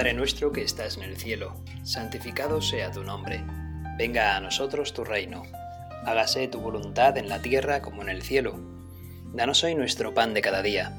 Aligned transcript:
Padre 0.00 0.14
nuestro 0.14 0.50
que 0.50 0.62
estás 0.62 0.96
en 0.96 1.02
el 1.02 1.18
cielo, 1.18 1.62
santificado 1.82 2.62
sea 2.62 2.90
tu 2.90 3.04
nombre. 3.04 3.44
Venga 3.98 4.34
a 4.34 4.40
nosotros 4.40 4.94
tu 4.94 5.04
reino. 5.04 5.42
Hágase 6.06 6.48
tu 6.48 6.58
voluntad 6.58 7.18
en 7.18 7.28
la 7.28 7.42
tierra 7.42 7.82
como 7.82 8.00
en 8.00 8.08
el 8.08 8.22
cielo. 8.22 8.58
Danos 9.34 9.62
hoy 9.62 9.74
nuestro 9.74 10.14
pan 10.14 10.32
de 10.32 10.40
cada 10.40 10.62
día. 10.62 10.90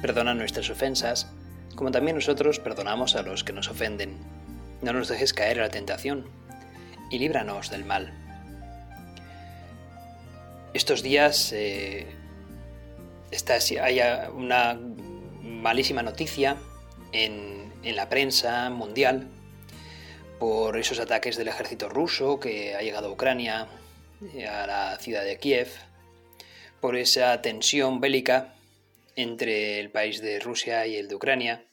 Perdona 0.00 0.32
nuestras 0.34 0.70
ofensas, 0.70 1.28
como 1.74 1.90
también 1.90 2.14
nosotros 2.14 2.60
perdonamos 2.60 3.16
a 3.16 3.22
los 3.22 3.42
que 3.42 3.52
nos 3.52 3.68
ofenden. 3.68 4.16
No 4.80 4.92
nos 4.92 5.08
dejes 5.08 5.32
caer 5.32 5.56
en 5.56 5.64
la 5.64 5.70
tentación, 5.70 6.28
y 7.10 7.18
líbranos 7.18 7.68
del 7.68 7.84
mal. 7.84 8.14
Estos 10.72 11.02
días 11.02 11.52
eh, 11.52 12.06
hay 13.82 14.00
una 14.32 14.78
malísima 15.42 16.04
noticia 16.04 16.56
en 17.10 17.65
en 17.86 17.94
la 17.94 18.08
prensa 18.08 18.68
mundial 18.68 19.28
por 20.40 20.76
esos 20.76 20.98
ataques 20.98 21.36
del 21.36 21.48
ejército 21.48 21.88
ruso 21.88 22.40
que 22.40 22.74
ha 22.74 22.82
llegado 22.82 23.08
a 23.08 23.12
Ucrania, 23.12 23.68
a 24.50 24.66
la 24.66 24.98
ciudad 24.98 25.24
de 25.24 25.38
Kiev, 25.38 25.68
por 26.80 26.96
esa 26.96 27.40
tensión 27.42 28.00
bélica 28.00 28.54
entre 29.14 29.78
el 29.78 29.90
país 29.90 30.20
de 30.20 30.40
Rusia 30.40 30.86
y 30.86 30.96
el 30.96 31.08
de 31.08 31.14
Ucrania. 31.14 31.64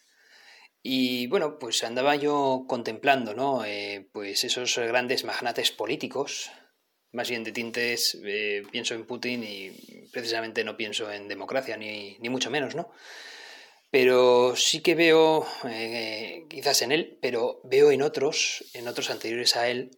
Y 0.84 1.28
bueno, 1.28 1.58
pues 1.58 1.84
andaba 1.84 2.16
yo 2.16 2.66
contemplando, 2.68 3.34
¿no? 3.34 3.66
Eh, 3.66 4.08
pues 4.12 4.44
esos 4.44 4.78
grandes 4.78 5.24
magnates 5.24 5.72
políticos, 5.72 6.52
más 7.12 7.30
bien 7.30 7.44
de 7.44 7.54
tintes, 7.54 8.20
eh, 8.24 8.64
pienso 8.72 8.94
en 8.94 9.06
Putin 9.06 9.44
y 9.44 9.72
precisamente 10.12 10.64
no 10.64 10.78
pienso 10.78 11.12
en 11.12 11.28
democracia, 11.28 11.76
ni, 11.76 12.18
ni 12.20 12.30
mucho 12.30 12.52
menos, 12.52 12.76
¿no? 12.76 12.92
Pero 13.94 14.56
sí 14.56 14.82
que 14.82 14.96
veo, 14.96 15.46
eh, 15.70 16.48
quizás 16.50 16.82
en 16.82 16.92
él, 16.92 17.20
pero 17.22 17.62
veo 17.64 17.92
en 17.92 18.02
otros, 18.02 18.66
en 18.74 18.88
otros 18.88 19.12
anteriores 19.12 19.56
a 19.56 19.70
él, 19.70 19.92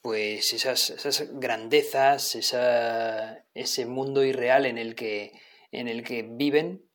pues 0.00 0.52
esas, 0.52 0.90
esas 0.90 1.28
grandezas, 1.32 2.36
ese 2.36 3.86
mundo 3.86 4.22
irreal 4.22 4.66
en 4.66 4.78
el 4.78 4.94
que, 4.94 5.32
en 5.72 5.88
el 5.88 6.04
que 6.04 6.22
viven. 6.30 6.88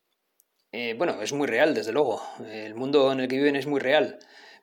Eh, 0.72 0.94
bueno, 0.96 1.20
es 1.20 1.34
muy 1.34 1.46
real, 1.46 1.74
desde 1.74 1.92
luego. 1.92 2.22
El 2.50 2.74
mundo 2.74 3.12
en 3.12 3.20
el 3.20 3.28
que 3.28 3.36
viven 3.36 3.56
es 3.56 3.66
muy 3.66 3.80
real. 3.80 4.18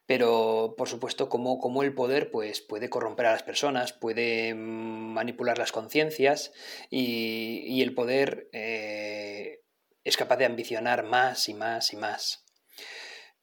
Pero, 0.08 0.74
por 0.76 0.90
supuesto, 0.90 1.30
como, 1.30 1.60
como 1.60 1.84
el 1.84 1.94
poder 1.94 2.32
pues, 2.32 2.62
puede 2.62 2.90
corromper 2.90 3.28
a 3.28 3.34
las 3.34 3.44
personas, 3.44 3.94
puede 3.94 4.56
manipular 4.56 5.60
las 5.60 5.72
conciencias 5.72 6.54
y, 6.90 7.66
y, 7.68 7.84
el 7.84 7.94
poder 7.94 8.50
eh, 8.52 9.62
es 10.04 10.18
capaz 10.18 10.38
de 10.38 10.46
ambicionar 10.46 11.04
más 11.04 11.50
y 11.50 11.54
más 11.54 11.94
y 11.94 11.98
más. 11.98 12.44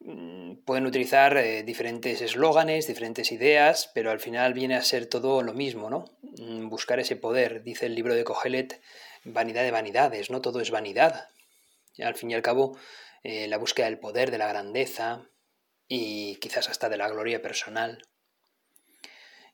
Mm, 0.00 0.62
pueden 0.64 0.86
utilizar 0.86 1.36
eh, 1.36 1.62
diferentes 1.64 2.20
eslóganes, 2.20 2.86
diferentes 2.86 3.32
ideas, 3.32 3.90
pero 3.94 4.10
al 4.10 4.20
final 4.20 4.54
viene 4.54 4.76
a 4.76 4.82
ser 4.82 5.06
todo 5.06 5.42
lo 5.42 5.54
mismo, 5.54 5.90
¿no? 5.90 6.04
Mm, 6.38 6.68
buscar 6.68 7.00
ese 7.00 7.16
poder, 7.16 7.62
dice 7.64 7.86
el 7.86 7.94
libro 7.94 8.14
de 8.14 8.24
Cogelet, 8.24 8.80
vanidad 9.24 9.62
de 9.64 9.72
vanidades, 9.72 10.30
¿no? 10.30 10.40
Todo 10.40 10.60
es 10.60 10.70
vanidad. 10.70 11.28
Al 11.98 12.14
fin 12.14 12.30
y 12.30 12.34
al 12.34 12.42
cabo, 12.42 12.78
eh, 13.24 13.48
la 13.48 13.58
búsqueda 13.58 13.86
del 13.86 13.98
poder, 13.98 14.30
de 14.30 14.38
la 14.38 14.48
grandeza 14.48 15.26
y 15.88 16.36
quizás 16.36 16.68
hasta 16.68 16.88
de 16.88 16.96
la 16.96 17.08
gloria 17.08 17.42
personal. 17.42 18.06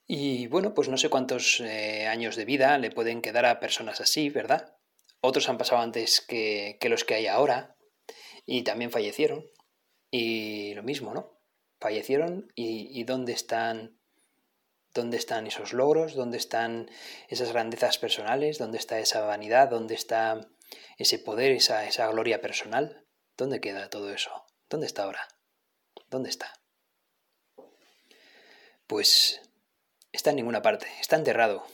Y 0.07 0.47
bueno, 0.49 0.75
pues 0.75 0.89
no 0.89 0.99
sé 0.99 1.09
cuántos 1.09 1.61
eh, 1.61 2.07
años 2.07 2.37
de 2.37 2.45
vida 2.45 2.77
le 2.79 2.91
pueden 2.91 3.23
quedar 3.23 3.47
a 3.47 3.61
personas 3.61 4.03
así, 4.03 4.29
¿verdad? 4.29 4.74
Otros 5.27 5.49
han 5.49 5.57
pasado 5.57 5.81
antes 5.81 6.21
que, 6.21 6.77
los 6.83 7.05
que 7.05 7.15
hay 7.15 7.29
ahora 7.29 7.79
y 8.45 8.63
también 8.63 8.91
fallecieron. 8.91 9.47
Y 10.11 10.75
lo 10.75 10.83
mismo, 10.83 11.15
¿no? 11.15 11.41
Fallecieron 11.81 12.53
y, 12.55 13.03
¿dónde 13.05 13.33
están? 13.33 13.99
¿Dónde 14.93 15.17
están 15.17 15.47
esos 15.47 15.73
logros? 15.73 16.13
¿Dónde 16.13 16.37
están 16.37 16.91
esas 17.29 17.53
grandezas 17.53 17.97
personales? 17.97 18.59
¿Dónde 18.59 18.77
está 18.77 18.99
esa 18.99 19.23
vanidad? 19.23 19.71
¿Dónde 19.71 19.95
está 19.95 20.47
ese 20.99 21.19
poder, 21.19 21.53
esa, 21.53 21.87
esa 21.87 22.07
gloria 22.09 22.43
personal? 22.43 23.07
¿Dónde 23.39 23.63
queda 23.63 23.89
todo 23.89 24.13
eso? 24.13 24.45
¿Dónde 24.69 24.87
está 24.87 25.05
ahora? 25.05 25.27
¿Dónde 26.11 26.29
está? 26.29 26.53
Pues 28.87 29.41
está 30.13 30.31
en 30.31 30.37
ninguna 30.37 30.61
parte, 30.61 30.87
está 31.01 31.17
enterrado. 31.17 31.65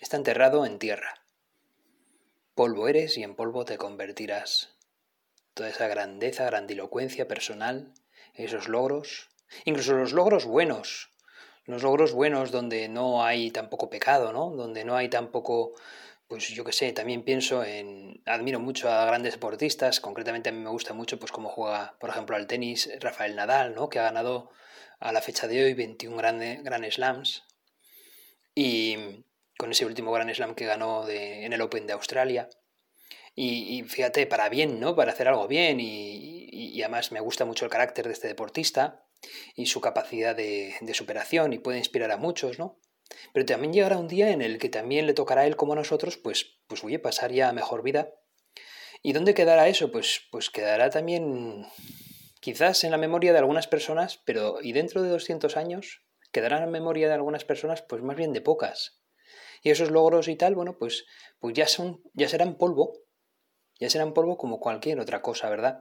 Está 0.00 0.16
enterrado 0.16 0.66
en 0.66 0.80
tierra. 0.80 1.19
Polvo 2.54 2.88
eres 2.88 3.16
y 3.16 3.22
en 3.22 3.34
polvo 3.36 3.64
te 3.64 3.78
convertirás. 3.78 4.76
Toda 5.54 5.68
esa 5.68 5.88
grandeza, 5.88 6.44
grandilocuencia 6.44 7.28
personal, 7.28 7.94
esos 8.34 8.68
logros, 8.68 9.30
incluso 9.64 9.94
los 9.94 10.12
logros 10.12 10.44
buenos, 10.46 11.10
los 11.64 11.82
logros 11.82 12.12
buenos 12.12 12.50
donde 12.50 12.88
no 12.88 13.24
hay 13.24 13.50
tampoco 13.50 13.90
pecado, 13.90 14.32
¿no? 14.32 14.50
Donde 14.50 14.84
no 14.84 14.96
hay 14.96 15.08
tampoco, 15.08 15.72
pues 16.26 16.48
yo 16.48 16.64
qué 16.64 16.72
sé, 16.72 16.92
también 16.92 17.22
pienso 17.22 17.64
en, 17.64 18.22
admiro 18.26 18.60
mucho 18.60 18.90
a 18.90 19.04
grandes 19.06 19.34
deportistas, 19.34 20.00
concretamente 20.00 20.48
a 20.48 20.52
mí 20.52 20.58
me 20.58 20.70
gusta 20.70 20.94
mucho 20.94 21.18
pues 21.18 21.32
cómo 21.32 21.48
juega, 21.48 21.96
por 22.00 22.10
ejemplo, 22.10 22.36
al 22.36 22.46
tenis 22.46 22.90
Rafael 23.00 23.36
Nadal, 23.36 23.74
¿no? 23.74 23.88
Que 23.88 23.98
ha 23.98 24.04
ganado 24.04 24.50
a 24.98 25.12
la 25.12 25.22
fecha 25.22 25.46
de 25.46 25.64
hoy 25.64 25.74
21 25.74 26.16
grandes 26.16 26.62
Grand 26.62 26.90
Slams. 26.90 27.44
Y, 28.54 28.96
con 29.60 29.72
ese 29.72 29.84
último 29.84 30.10
Grand 30.10 30.32
Slam 30.32 30.54
que 30.54 30.64
ganó 30.64 31.06
en 31.06 31.52
el 31.52 31.60
Open 31.60 31.86
de 31.86 31.92
Australia. 31.92 32.48
Y, 33.34 33.82
fíjate, 33.82 34.26
para 34.26 34.48
bien, 34.48 34.80
¿no? 34.80 34.96
Para 34.96 35.12
hacer 35.12 35.28
algo 35.28 35.46
bien. 35.46 35.78
Y, 35.80 36.80
además 36.80 37.12
me 37.12 37.20
gusta 37.20 37.44
mucho 37.44 37.66
el 37.66 37.70
carácter 37.70 38.06
de 38.06 38.14
este 38.14 38.26
deportista 38.26 39.04
y 39.54 39.66
su 39.66 39.82
capacidad 39.82 40.34
de, 40.34 40.74
superación 40.94 41.52
y 41.52 41.58
puede 41.58 41.76
inspirar 41.76 42.10
a 42.10 42.16
muchos, 42.16 42.58
¿no? 42.58 42.80
Pero 43.34 43.44
también 43.44 43.74
llegará 43.74 43.98
un 43.98 44.08
día 44.08 44.30
en 44.30 44.40
el 44.40 44.56
que 44.58 44.70
también 44.70 45.06
le 45.06 45.12
tocará 45.12 45.42
a 45.42 45.46
él 45.46 45.56
como 45.56 45.74
a 45.74 45.76
nosotros, 45.76 46.16
pues, 46.16 46.58
pues 46.66 46.82
oye, 46.82 46.98
pasar 46.98 47.30
ya 47.30 47.50
a 47.50 47.52
mejor 47.52 47.82
vida. 47.82 48.14
¿Y 49.02 49.12
dónde 49.12 49.34
quedará 49.34 49.68
eso? 49.68 49.92
Pues, 49.92 50.22
pues 50.30 50.48
quedará 50.48 50.88
también 50.88 51.66
quizás 52.40 52.82
en 52.84 52.92
la 52.92 52.96
memoria 52.96 53.32
de 53.32 53.38
algunas 53.40 53.68
personas, 53.68 54.22
pero 54.24 54.58
¿y 54.62 54.72
dentro 54.72 55.02
de 55.02 55.10
200 55.10 55.58
años? 55.58 56.02
Quedará 56.32 56.56
en 56.56 56.64
la 56.64 56.70
memoria 56.70 57.08
de 57.08 57.14
algunas 57.14 57.44
personas, 57.44 57.82
pues 57.82 58.02
más 58.02 58.16
bien 58.16 58.32
de 58.32 58.40
pocas. 58.40 58.99
Y 59.60 59.70
esos 59.70 59.90
logros 59.90 60.28
y 60.28 60.36
tal, 60.36 60.54
bueno, 60.54 60.78
pues, 60.78 61.04
pues 61.38 61.54
ya, 61.54 61.66
son, 61.66 62.02
ya 62.14 62.28
serán 62.28 62.56
polvo, 62.56 62.92
ya 63.78 63.90
serán 63.90 64.14
polvo 64.14 64.36
como 64.36 64.60
cualquier 64.60 65.00
otra 65.00 65.22
cosa, 65.22 65.50
¿verdad? 65.50 65.80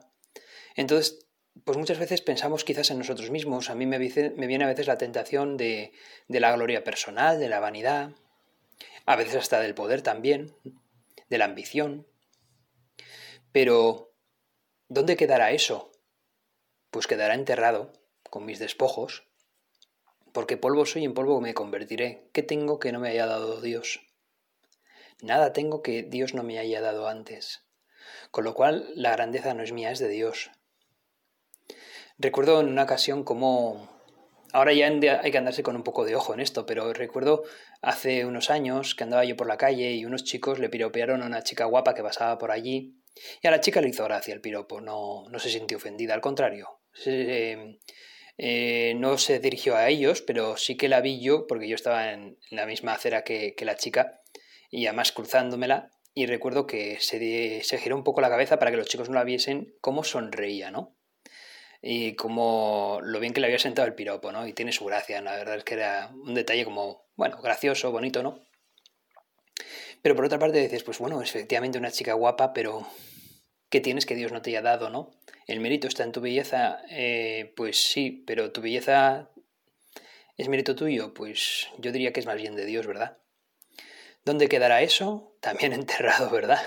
Entonces, 0.76 1.28
pues 1.64 1.78
muchas 1.78 2.00
veces 2.00 2.22
pensamos 2.22 2.64
quizás 2.64 2.90
en 2.92 3.00
nosotros 3.00 3.32
mismos. 3.32 3.70
A 3.70 3.76
mí 3.76 3.86
me, 3.86 4.00
me 4.00 4.48
viene 4.48 4.64
a 4.64 4.68
veces 4.68 4.88
la 4.88 4.98
tentación 4.98 5.58
de, 5.58 5.94
de 6.28 6.40
la 6.40 6.54
gloria 6.54 6.84
personal, 6.84 7.40
de 7.40 7.50
la 7.50 7.60
vanidad, 7.60 8.12
a 9.06 9.16
veces 9.16 9.36
hasta 9.36 9.60
del 9.60 9.76
poder 9.76 10.02
también, 10.02 10.56
de 11.30 11.38
la 11.38 11.46
ambición. 11.46 12.08
Pero, 13.52 14.14
¿dónde 14.88 15.18
quedará 15.18 15.52
eso? 15.52 15.92
Pues 16.92 17.08
quedará 17.08 17.34
enterrado 17.34 17.94
con 18.30 18.46
mis 18.46 18.60
despojos, 18.60 19.29
porque 20.34 20.58
polvo 20.58 20.86
soy 20.86 21.04
y 21.04 21.06
en 21.06 21.14
polvo 21.14 21.42
me 21.42 21.54
convertiré. 21.54 22.30
¿Qué 22.34 22.44
tengo 22.44 22.80
que 22.80 22.92
no 22.92 23.00
me 23.00 23.10
haya 23.10 23.26
dado 23.26 23.62
Dios? 23.62 24.02
Nada 25.22 25.54
tengo 25.54 25.82
que 25.82 26.04
Dios 26.04 26.34
no 26.34 26.44
me 26.44 26.60
haya 26.60 26.82
dado 26.82 27.08
antes. 27.08 27.66
Con 28.32 28.44
lo 28.44 28.54
cual 28.54 28.90
la 28.96 29.12
grandeza 29.12 29.54
no 29.54 29.64
es 29.64 29.72
mía, 29.72 29.92
es 29.92 30.00
de 30.00 30.10
Dios. 30.10 30.52
Recuerdo 32.18 32.60
en 32.60 32.68
una 32.68 32.84
ocasión 32.84 33.24
como... 33.24 33.98
Ahora 34.52 34.74
ya 34.74 34.88
hay 34.88 35.32
que 35.32 35.38
andarse 35.38 35.62
con 35.62 35.76
un 35.76 35.84
poco 35.84 36.06
de 36.06 36.16
ojo 36.16 36.34
en 36.34 36.40
esto, 36.40 36.66
pero 36.66 36.92
recuerdo 36.92 37.44
hace 37.84 38.26
unos 38.26 38.50
años 38.50 38.96
que 38.96 39.04
andaba 39.04 39.24
yo 39.24 39.38
por 39.38 39.46
la 39.46 39.58
calle 39.58 39.92
y 39.92 40.06
unos 40.06 40.24
chicos 40.24 40.58
le 40.58 40.70
piropearon 40.70 41.22
a 41.22 41.28
una 41.28 41.44
chica 41.44 41.66
guapa 41.66 41.94
que 41.94 42.02
pasaba 42.02 42.40
por 42.40 42.50
allí 42.50 43.00
y 43.42 43.48
a 43.48 43.52
la 43.52 43.62
chica 43.62 43.82
le 43.82 43.90
hizo 43.90 44.04
gracia 44.06 44.34
el 44.34 44.42
piropo, 44.42 44.82
no, 44.82 45.26
no 45.30 45.40
se 45.40 45.50
sintió 45.50 45.78
ofendida, 45.78 46.14
al 46.14 46.22
contrario. 46.22 46.80
Eh, 47.06 47.78
no 48.96 49.18
se 49.18 49.40
dirigió 49.40 49.76
a 49.76 49.90
ellos, 49.90 50.22
pero 50.22 50.56
sí 50.56 50.78
que 50.78 50.88
la 50.88 51.02
vi 51.02 51.20
yo, 51.20 51.46
porque 51.48 51.68
yo 51.68 51.76
estaba 51.76 52.12
en, 52.14 52.38
la 52.50 52.66
misma 52.66 52.94
acera 52.94 53.24
que, 53.24 53.56
la 53.60 53.76
chica, 53.76 54.22
y 54.72 54.88
además 54.88 55.12
cruzándomela, 55.12 55.92
y 56.14 56.26
recuerdo 56.26 56.66
que 56.66 57.00
se, 57.02 57.64
se, 57.64 57.78
giró 57.78 57.96
un 57.96 58.04
poco 58.04 58.22
la 58.22 58.30
cabeza 58.30 58.58
para 58.58 58.72
que 58.72 58.78
los 58.78 58.88
chicos 58.88 59.10
no 59.10 59.16
la 59.16 59.24
viesen 59.24 59.76
cómo 59.82 60.04
sonreía, 60.04 60.72
¿no? 60.72 60.96
Y 61.82 62.16
como 62.16 63.00
lo 63.04 63.20
bien 63.20 63.34
que 63.34 63.40
le 63.40 63.48
había 63.48 63.60
sentado 63.60 63.88
el 63.88 63.96
piropo, 63.96 64.32
¿no? 64.32 64.48
Y 64.48 64.54
tiene 64.54 64.72
su 64.72 64.86
gracia, 64.86 65.22
la 65.22 65.36
verdad 65.36 65.56
es 65.56 65.64
que 65.64 65.76
era 65.76 66.12
un 66.14 66.34
detalle 66.34 66.66
como, 66.66 67.06
bueno, 67.16 67.42
gracioso, 67.42 67.92
bonito, 67.92 68.24
¿no? 68.24 68.44
Pero 70.02 70.16
por 70.16 70.26
otra 70.26 70.40
parte 70.40 70.60
dices, 70.60 70.84
pues 70.84 70.98
bueno, 71.00 71.22
es 71.22 71.30
efectivamente 71.30 71.78
una 71.78 71.92
chica 71.92 72.14
guapa, 72.14 72.54
pero 72.54 72.88
¿qué 73.70 73.82
tienes 73.82 74.06
que 74.06 74.16
Dios 74.16 74.32
no 74.32 74.42
te 74.42 74.52
haya 74.52 74.62
dado, 74.62 74.90
no? 74.90 75.12
¿El 75.48 75.60
mérito 75.60 75.88
está 75.88 76.04
en 76.04 76.12
tu 76.12 76.22
belleza? 76.22 76.82
Eh, 76.90 77.54
pues 77.56 77.82
sí, 77.82 78.24
pero 78.26 78.52
tu 78.52 78.62
belleza 78.62 79.30
es 80.38 80.48
mérito 80.50 80.76
tuyo, 80.76 81.14
pues 81.14 81.68
yo 81.78 81.92
diría 81.92 82.14
que 82.14 82.20
es 82.20 82.26
más 82.26 82.38
bien 82.38 82.56
de 82.56 82.66
Dios, 82.66 82.88
¿verdad? 82.88 83.18
¿Dónde 84.26 84.48
quedará 84.48 84.82
eso? 84.82 85.36
También 85.42 85.74
enterrado, 85.74 86.30
¿verdad? 86.30 86.62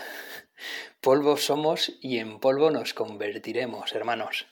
Polvo 1.00 1.37
somos 1.37 1.93
y 2.00 2.19
en 2.19 2.38
polvo 2.38 2.70
nos 2.70 2.94
convertiremos, 2.94 3.93
hermanos. 3.94 4.46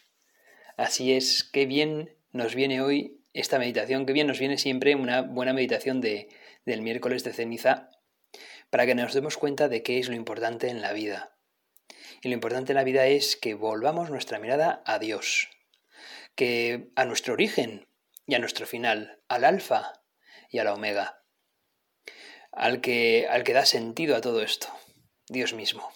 Así 0.77 1.13
es, 1.13 1.45
qué 1.45 1.67
bien 1.67 2.17
nos 2.33 2.55
viene 2.55 2.81
hoy 2.81 3.21
esta 3.33 3.59
meditación, 3.59 4.07
qué 4.07 4.13
bien 4.13 4.27
nos 4.27 4.39
viene 4.39 4.59
siempre 4.59 4.95
una 4.95 5.23
buena 5.23 5.53
meditación 5.53 6.01
de, 6.01 6.29
del 6.65 6.83
miércoles 6.83 7.23
de 7.23 7.33
ceniza 7.33 7.91
para 8.71 8.87
que 8.87 8.95
nos 8.95 9.15
demos 9.15 9.37
cuenta 9.37 9.69
de 9.69 9.83
qué 9.83 9.99
es 9.99 10.09
lo 10.09 10.15
importante 10.15 10.69
en 10.69 10.81
la 10.81 10.93
vida. 10.93 11.37
Y 12.23 12.29
lo 12.29 12.35
importante 12.35 12.73
en 12.73 12.77
la 12.77 12.85
vida 12.85 13.07
es 13.07 13.37
que 13.37 13.55
volvamos 13.55 14.11
nuestra 14.11 14.39
mirada 14.39 14.83
a 14.85 14.99
Dios, 14.99 15.49
que 16.35 16.91
a 16.95 17.07
nuestro 17.07 17.33
origen 17.33 17.89
y 18.27 18.35
a 18.35 18.39
nuestro 18.39 18.67
final, 18.67 19.23
al 19.29 19.45
alfa 19.45 20.03
y 20.51 20.59
a 20.59 20.65
la 20.65 20.75
omega, 20.75 21.23
al 22.53 22.83
que, 22.83 23.27
al 23.31 23.43
que 23.43 23.55
da 23.55 23.65
sentido 23.65 24.17
a 24.17 24.21
todo 24.21 24.43
esto, 24.43 24.69
Dios 25.29 25.55
mismo, 25.55 25.91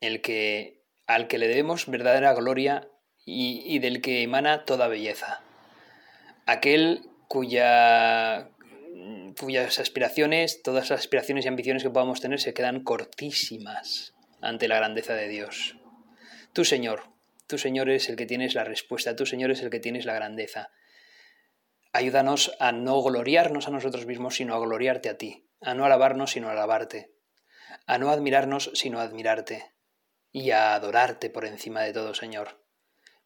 el 0.00 0.20
que, 0.20 0.82
al 1.06 1.28
que 1.28 1.38
le 1.38 1.46
debemos 1.46 1.86
verdadera 1.86 2.34
gloria 2.34 2.88
y, 3.24 3.78
del 3.78 4.00
que 4.00 4.22
emana 4.22 4.64
toda 4.64 4.88
belleza, 4.88 5.42
aquel 6.44 7.08
cuya, 7.28 8.50
cuyas 9.38 9.78
aspiraciones, 9.78 10.60
todas 10.62 10.90
las 10.90 10.98
aspiraciones 10.98 11.44
y 11.44 11.48
ambiciones 11.48 11.84
que 11.84 11.90
podamos 11.90 12.20
tener 12.20 12.40
se 12.40 12.52
quedan 12.52 12.82
cortísimas 12.82 14.11
ante 14.42 14.68
la 14.68 14.76
grandeza 14.76 15.14
de 15.14 15.28
Dios. 15.28 15.76
Tú, 16.52 16.64
Señor, 16.64 17.04
tú, 17.46 17.56
Señor, 17.56 17.88
eres 17.88 18.08
el 18.08 18.16
que 18.16 18.26
tienes 18.26 18.54
la 18.54 18.64
respuesta, 18.64 19.16
tú, 19.16 19.24
Señor, 19.24 19.50
es 19.50 19.62
el 19.62 19.70
que 19.70 19.80
tienes 19.80 20.04
la 20.04 20.14
grandeza. 20.14 20.70
Ayúdanos 21.92 22.54
a 22.58 22.72
no 22.72 23.00
gloriarnos 23.02 23.68
a 23.68 23.70
nosotros 23.70 24.06
mismos, 24.06 24.36
sino 24.36 24.54
a 24.54 24.58
gloriarte 24.58 25.08
a 25.08 25.16
ti, 25.16 25.48
a 25.60 25.74
no 25.74 25.84
alabarnos, 25.84 26.32
sino 26.32 26.48
a 26.48 26.52
alabarte, 26.52 27.14
a 27.86 27.98
no 27.98 28.10
admirarnos, 28.10 28.70
sino 28.74 29.00
a 29.00 29.02
admirarte, 29.02 29.72
y 30.32 30.50
a 30.50 30.74
adorarte 30.74 31.30
por 31.30 31.44
encima 31.44 31.82
de 31.82 31.92
todo, 31.92 32.14
Señor, 32.14 32.64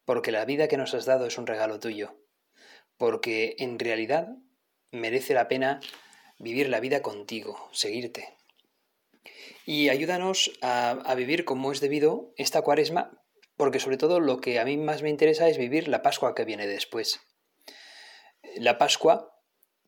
porque 0.05 0.33
la 0.33 0.45
vida 0.45 0.69
que 0.69 0.77
nos 0.77 0.93
has 0.95 1.07
dado 1.07 1.27
es 1.27 1.39
un 1.39 1.47
regalo 1.47 1.79
tuyo, 1.79 2.21
porque 2.99 3.55
en 3.59 3.79
realidad 3.79 4.29
merece 4.91 5.33
la 5.33 5.49
pena 5.49 5.81
vivir 6.39 6.69
la 6.69 6.81
vida 6.81 7.03
contigo, 7.03 7.69
seguirte. 7.73 8.36
Y 9.69 9.89
ayúdanos 9.89 10.53
a, 10.63 11.13
vivir 11.17 11.45
como 11.45 11.73
es 11.73 11.81
debido 11.81 12.33
esta 12.37 12.63
cuaresma, 12.63 13.21
porque 13.57 13.81
sobre 13.81 13.97
todo 13.97 14.21
lo 14.21 14.41
que 14.41 14.61
a 14.61 14.65
mí 14.65 14.77
más 14.77 15.03
me 15.03 15.11
interesa 15.11 15.49
es 15.49 15.59
vivir 15.59 15.89
la 15.89 16.03
Pascua 16.03 16.37
que 16.37 16.45
viene 16.45 16.69
después. 16.69 17.21
La 18.55 18.79
Pascua, 18.79 19.43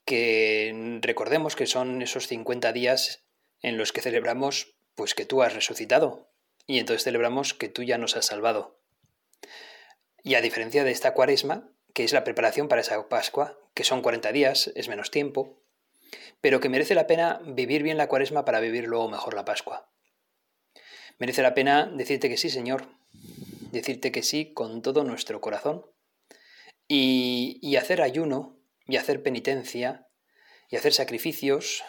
que 0.04 0.98
recordemos 1.00 1.54
que 1.54 1.66
son 1.66 2.02
esos 2.02 2.26
50 2.26 2.72
días 2.72 3.24
en 3.62 3.78
los 3.78 3.92
que 3.92 4.02
celebramos 4.02 4.74
pues 4.96 5.14
que 5.14 5.26
tú 5.26 5.42
has 5.42 5.54
resucitado 5.54 6.28
y 6.66 6.80
entonces 6.80 7.04
celebramos 7.04 7.54
que 7.54 7.68
tú 7.68 7.84
ya 7.84 7.98
nos 7.98 8.16
has 8.16 8.26
salvado. 8.26 8.80
Y 10.24 10.34
a 10.34 10.40
diferencia 10.40 10.82
de 10.82 10.90
esta 10.90 11.14
cuaresma, 11.14 11.70
que 11.94 12.02
es 12.02 12.12
la 12.12 12.24
preparación 12.24 12.66
para 12.66 12.80
esa 12.80 13.08
Pascua, 13.08 13.56
que 13.74 13.84
son 13.84 14.02
40 14.02 14.32
días, 14.32 14.72
es 14.74 14.88
menos 14.88 15.12
tiempo, 15.12 15.62
pero 16.40 16.60
que 16.60 16.68
merece 16.68 16.94
la 16.94 17.06
pena 17.06 17.40
vivir 17.44 17.82
bien 17.82 17.96
la 17.96 18.08
cuaresma 18.08 18.44
para 18.44 18.60
vivir 18.60 18.84
luego 18.84 19.08
mejor 19.08 19.34
la 19.34 19.44
Pascua. 19.44 19.90
Merece 21.18 21.42
la 21.42 21.54
pena 21.54 21.86
decirte 21.86 22.28
que 22.28 22.36
sí, 22.36 22.48
Señor, 22.50 22.88
decirte 23.72 24.12
que 24.12 24.22
sí 24.22 24.52
con 24.52 24.82
todo 24.82 25.04
nuestro 25.04 25.40
corazón 25.40 25.84
y, 26.86 27.58
y 27.60 27.76
hacer 27.76 28.02
ayuno 28.02 28.58
y 28.86 28.96
hacer 28.96 29.22
penitencia 29.22 30.08
y 30.70 30.76
hacer 30.76 30.92
sacrificios 30.92 31.82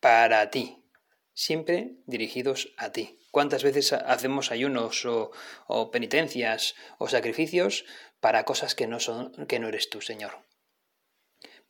para 0.00 0.50
ti, 0.50 0.84
siempre 1.32 1.96
dirigidos 2.06 2.74
a 2.76 2.92
ti. 2.92 3.18
¿Cuántas 3.30 3.62
veces 3.62 3.92
hacemos 3.94 4.50
ayunos 4.50 5.06
o, 5.06 5.90
penitencias 5.90 6.74
o 6.98 7.08
sacrificios 7.08 7.86
para 8.20 8.44
cosas 8.44 8.74
que 8.74 8.86
no, 8.86 9.00
son, 9.00 9.32
que 9.46 9.58
no 9.58 9.68
eres 9.68 9.88
tú, 9.88 10.02
Señor. 10.02 10.44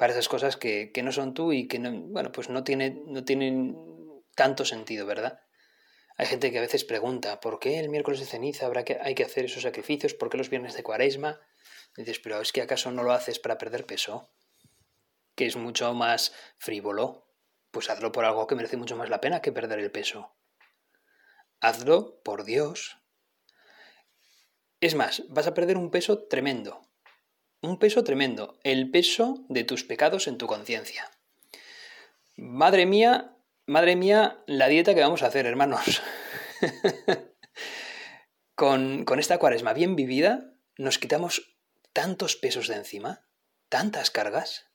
Para 0.03 0.15
esas 0.15 0.29
cosas 0.29 0.57
que, 0.57 0.91
no 1.05 1.13
son 1.13 1.33
tú 1.33 1.53
y 1.53 1.69
que 1.69 1.79
no, 1.79 1.93
bueno, 1.93 2.33
pues 2.33 2.49
no, 2.49 2.65
tiene, 2.65 3.05
no 3.07 3.25
tienen 3.25 3.77
tanto 4.35 4.65
sentido, 4.65 5.07
¿verdad? 5.07 5.39
Hay 6.17 6.27
gente 6.27 6.51
que 6.51 6.59
a 6.59 6.61
veces 6.61 6.83
pregunta, 6.83 7.39
¿por 7.39 7.61
qué 7.61 7.79
el 7.79 7.89
miércoles 7.89 8.19
de 8.19 8.27
ceniza 8.27 8.67
habrá 8.67 8.85
que, 8.85 8.99
hay 9.01 9.15
que 9.15 9.23
hacer 9.23 9.45
esos 9.45 9.63
sacrificios? 9.63 10.15
¿Por 10.15 10.29
qué 10.29 10.39
los 10.39 10.51
viernes 10.51 10.75
de 10.75 10.83
cuaresma? 10.83 11.41
dices, 11.97 12.19
pero 12.19 12.41
es 12.41 12.51
que 12.51 12.63
acaso 12.63 12.91
no 12.91 13.05
lo 13.05 13.13
haces 13.13 13.39
para 13.39 13.59
perder 13.59 13.87
peso, 13.87 14.29
que 15.37 15.47
es 15.47 15.55
mucho 15.55 15.95
más 15.95 16.33
frívolo. 16.59 17.29
Pues 17.71 17.89
hazlo 17.89 18.11
por 18.11 18.25
algo 18.25 18.49
que 18.49 18.57
merece 18.57 18.77
mucho 18.77 18.97
más 18.97 19.09
la 19.09 19.21
pena 19.21 19.41
que 19.41 19.53
perder 19.53 19.79
el 19.79 19.93
peso. 19.93 20.35
Hazlo 21.61 22.21
por 22.25 22.43
Dios, 22.43 22.99
es 24.81 24.97
más, 24.97 25.23
vas 25.29 25.47
a 25.47 25.55
perder 25.55 25.77
un 25.77 25.93
peso 25.93 26.25
tremendo. 26.25 26.92
Un 27.63 27.79
peso 27.79 28.03
tremendo. 28.03 28.59
El 28.65 28.91
peso 28.91 29.45
de 29.49 29.63
tus 29.63 29.85
pecados 29.85 30.27
en 30.27 30.37
tu 30.37 30.49
conciencia. 30.49 31.09
Madre 32.35 32.87
mía, 32.87 33.37
madre 33.67 33.95
mía, 33.95 34.43
la 34.47 34.67
dieta 34.67 34.97
que 34.97 35.01
vamos 35.01 35.23
a 35.23 35.27
hacer, 35.27 35.47
hermanos. 35.47 36.03
con, 38.57 39.05
con 39.05 39.21
esta 39.21 39.39
cuaresma 39.39 39.75
bien 39.75 39.95
vivida, 39.95 40.57
nos 40.77 40.99
quitamos 40.99 41.57
tantos 41.93 42.35
pesos 42.35 42.67
de 42.67 42.75
encima, 42.75 43.29
tantas 43.69 44.11
cargas. 44.11 44.67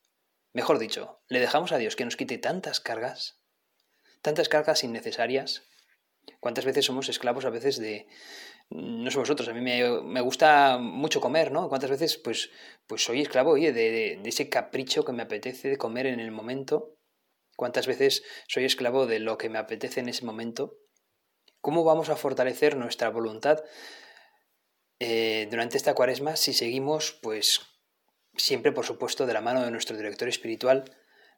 Mejor 0.53 0.79
dicho, 0.79 1.21
le 1.27 1.41
dejamos 1.41 1.73
a 1.73 1.77
Dios 1.77 1.97
que 1.97 2.05
nos 2.05 2.15
quite 2.15 2.37
tantas 2.37 2.79
cargas, 2.79 3.41
tantas 4.21 4.47
cargas 4.47 4.85
innecesarias. 4.85 5.63
¿Cuántas 6.39 6.63
veces 6.63 6.85
somos 6.85 7.09
esclavos 7.09 7.43
a 7.43 7.49
veces 7.49 7.77
de, 7.79 8.07
no 8.69 9.09
sé 9.09 9.17
vosotros, 9.17 9.47
a 9.47 9.53
mí 9.53 9.61
me, 9.61 10.21
gusta 10.21 10.77
mucho 10.77 11.21
comer, 11.21 11.51
¿no? 11.51 11.69
¿Cuántas 11.69 11.89
veces 11.89 12.17
pues, 12.17 12.49
pues 12.85 13.03
soy 13.03 13.21
esclavo 13.21 13.51
oye, 13.51 13.71
de, 13.71 14.19
de, 14.21 14.29
ese 14.29 14.49
capricho 14.49 15.05
que 15.05 15.13
me 15.13 15.23
apetece 15.23 15.69
de 15.69 15.77
comer 15.77 16.05
en 16.05 16.19
el 16.19 16.31
momento? 16.31 16.97
¿Cuántas 17.55 17.87
veces 17.87 18.23
soy 18.47 18.65
esclavo 18.65 19.07
de 19.07 19.19
lo 19.19 19.37
que 19.37 19.49
me 19.49 19.57
apetece 19.57 20.01
en 20.01 20.09
ese 20.09 20.25
momento? 20.25 20.77
¿Cómo 21.61 21.83
vamos 21.83 22.09
a 22.09 22.17
fortalecer 22.17 22.75
nuestra 22.75 23.09
voluntad 23.09 23.63
eh, 24.99 25.47
durante 25.49 25.77
esta 25.77 25.93
cuaresma 25.93 26.35
si 26.35 26.53
seguimos, 26.53 27.17
pues, 27.21 27.61
siempre, 28.35 28.71
por 28.71 28.85
supuesto, 28.85 29.25
de 29.25 29.33
la 29.33 29.41
mano 29.41 29.63
de 29.63 29.71
nuestro 29.71 29.95
director 29.95 30.27
espiritual, 30.27 30.85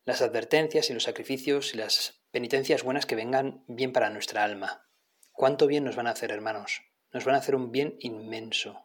las 0.04 0.22
advertencias 0.22 0.90
y 0.90 0.94
los 0.94 1.04
sacrificios 1.04 1.74
y 1.74 1.78
las 1.78 2.24
penitencias 2.32 2.84
buenas 2.84 3.06
que 3.06 3.16
vengan 3.16 3.64
bien 3.68 3.94
para 3.94 4.10
nuestra 4.10 4.44
alma? 4.44 4.90
¿Cuánto 5.32 5.68
bien 5.68 5.84
nos 5.84 5.96
van 5.96 6.08
a 6.08 6.12
hacer, 6.12 6.32
hermanos? 6.32 6.89
Nos 7.12 7.26
van 7.26 7.36
a 7.36 7.40
hacer 7.40 7.56
un 7.56 7.72
bien 7.72 7.96
inmenso, 8.00 8.84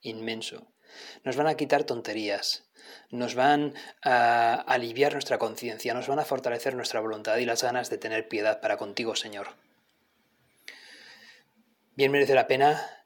inmenso. 0.00 0.72
Nos 1.24 1.36
van 1.36 1.46
a 1.46 1.56
quitar 1.56 1.84
tonterías, 1.84 2.70
nos 3.10 3.34
van 3.34 3.74
a 4.02 4.54
aliviar 4.54 5.12
nuestra 5.12 5.38
conciencia, 5.38 5.94
nos 5.94 6.08
van 6.08 6.18
a 6.18 6.24
fortalecer 6.24 6.74
nuestra 6.74 7.00
voluntad 7.00 7.36
y 7.38 7.46
las 7.46 7.62
ganas 7.62 7.90
de 7.90 7.98
tener 7.98 8.28
piedad 8.28 8.60
para 8.60 8.76
contigo, 8.76 9.16
Señor. 9.16 9.48
Bien 11.94 12.10
merece 12.10 12.34
la 12.34 12.46
pena 12.46 13.02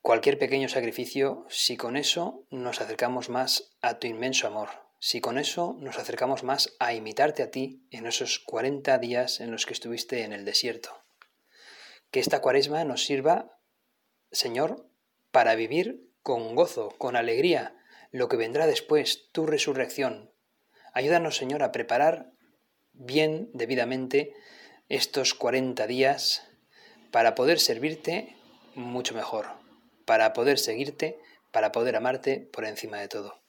cualquier 0.00 0.38
pequeño 0.38 0.68
sacrificio 0.68 1.46
si 1.48 1.76
con 1.76 1.96
eso 1.96 2.44
nos 2.50 2.80
acercamos 2.80 3.28
más 3.28 3.72
a 3.80 3.98
tu 3.98 4.06
inmenso 4.06 4.46
amor, 4.46 4.68
si 4.98 5.20
con 5.20 5.38
eso 5.38 5.76
nos 5.80 5.98
acercamos 5.98 6.44
más 6.44 6.74
a 6.78 6.94
imitarte 6.94 7.42
a 7.42 7.50
ti 7.50 7.86
en 7.90 8.06
esos 8.06 8.38
40 8.40 8.98
días 8.98 9.40
en 9.40 9.50
los 9.50 9.66
que 9.66 9.72
estuviste 9.72 10.22
en 10.22 10.32
el 10.32 10.44
desierto. 10.44 10.90
Que 12.10 12.20
esta 12.20 12.40
cuaresma 12.40 12.84
nos 12.84 13.04
sirva 13.04 13.58
Señor, 14.32 14.88
para 15.30 15.54
vivir 15.54 16.08
con 16.22 16.54
gozo, 16.54 16.94
con 16.98 17.16
alegría, 17.16 17.76
lo 18.10 18.28
que 18.28 18.36
vendrá 18.36 18.66
después, 18.66 19.28
tu 19.32 19.46
resurrección. 19.46 20.30
Ayúdanos, 20.94 21.36
Señor, 21.36 21.62
a 21.62 21.72
preparar 21.72 22.32
bien, 22.92 23.50
debidamente, 23.54 24.34
estos 24.88 25.34
40 25.34 25.86
días 25.86 26.46
para 27.10 27.34
poder 27.34 27.60
servirte 27.60 28.36
mucho 28.74 29.14
mejor, 29.14 29.46
para 30.04 30.32
poder 30.32 30.58
seguirte, 30.58 31.18
para 31.50 31.72
poder 31.72 31.96
amarte 31.96 32.40
por 32.52 32.64
encima 32.64 32.98
de 32.98 33.08
todo. 33.08 33.41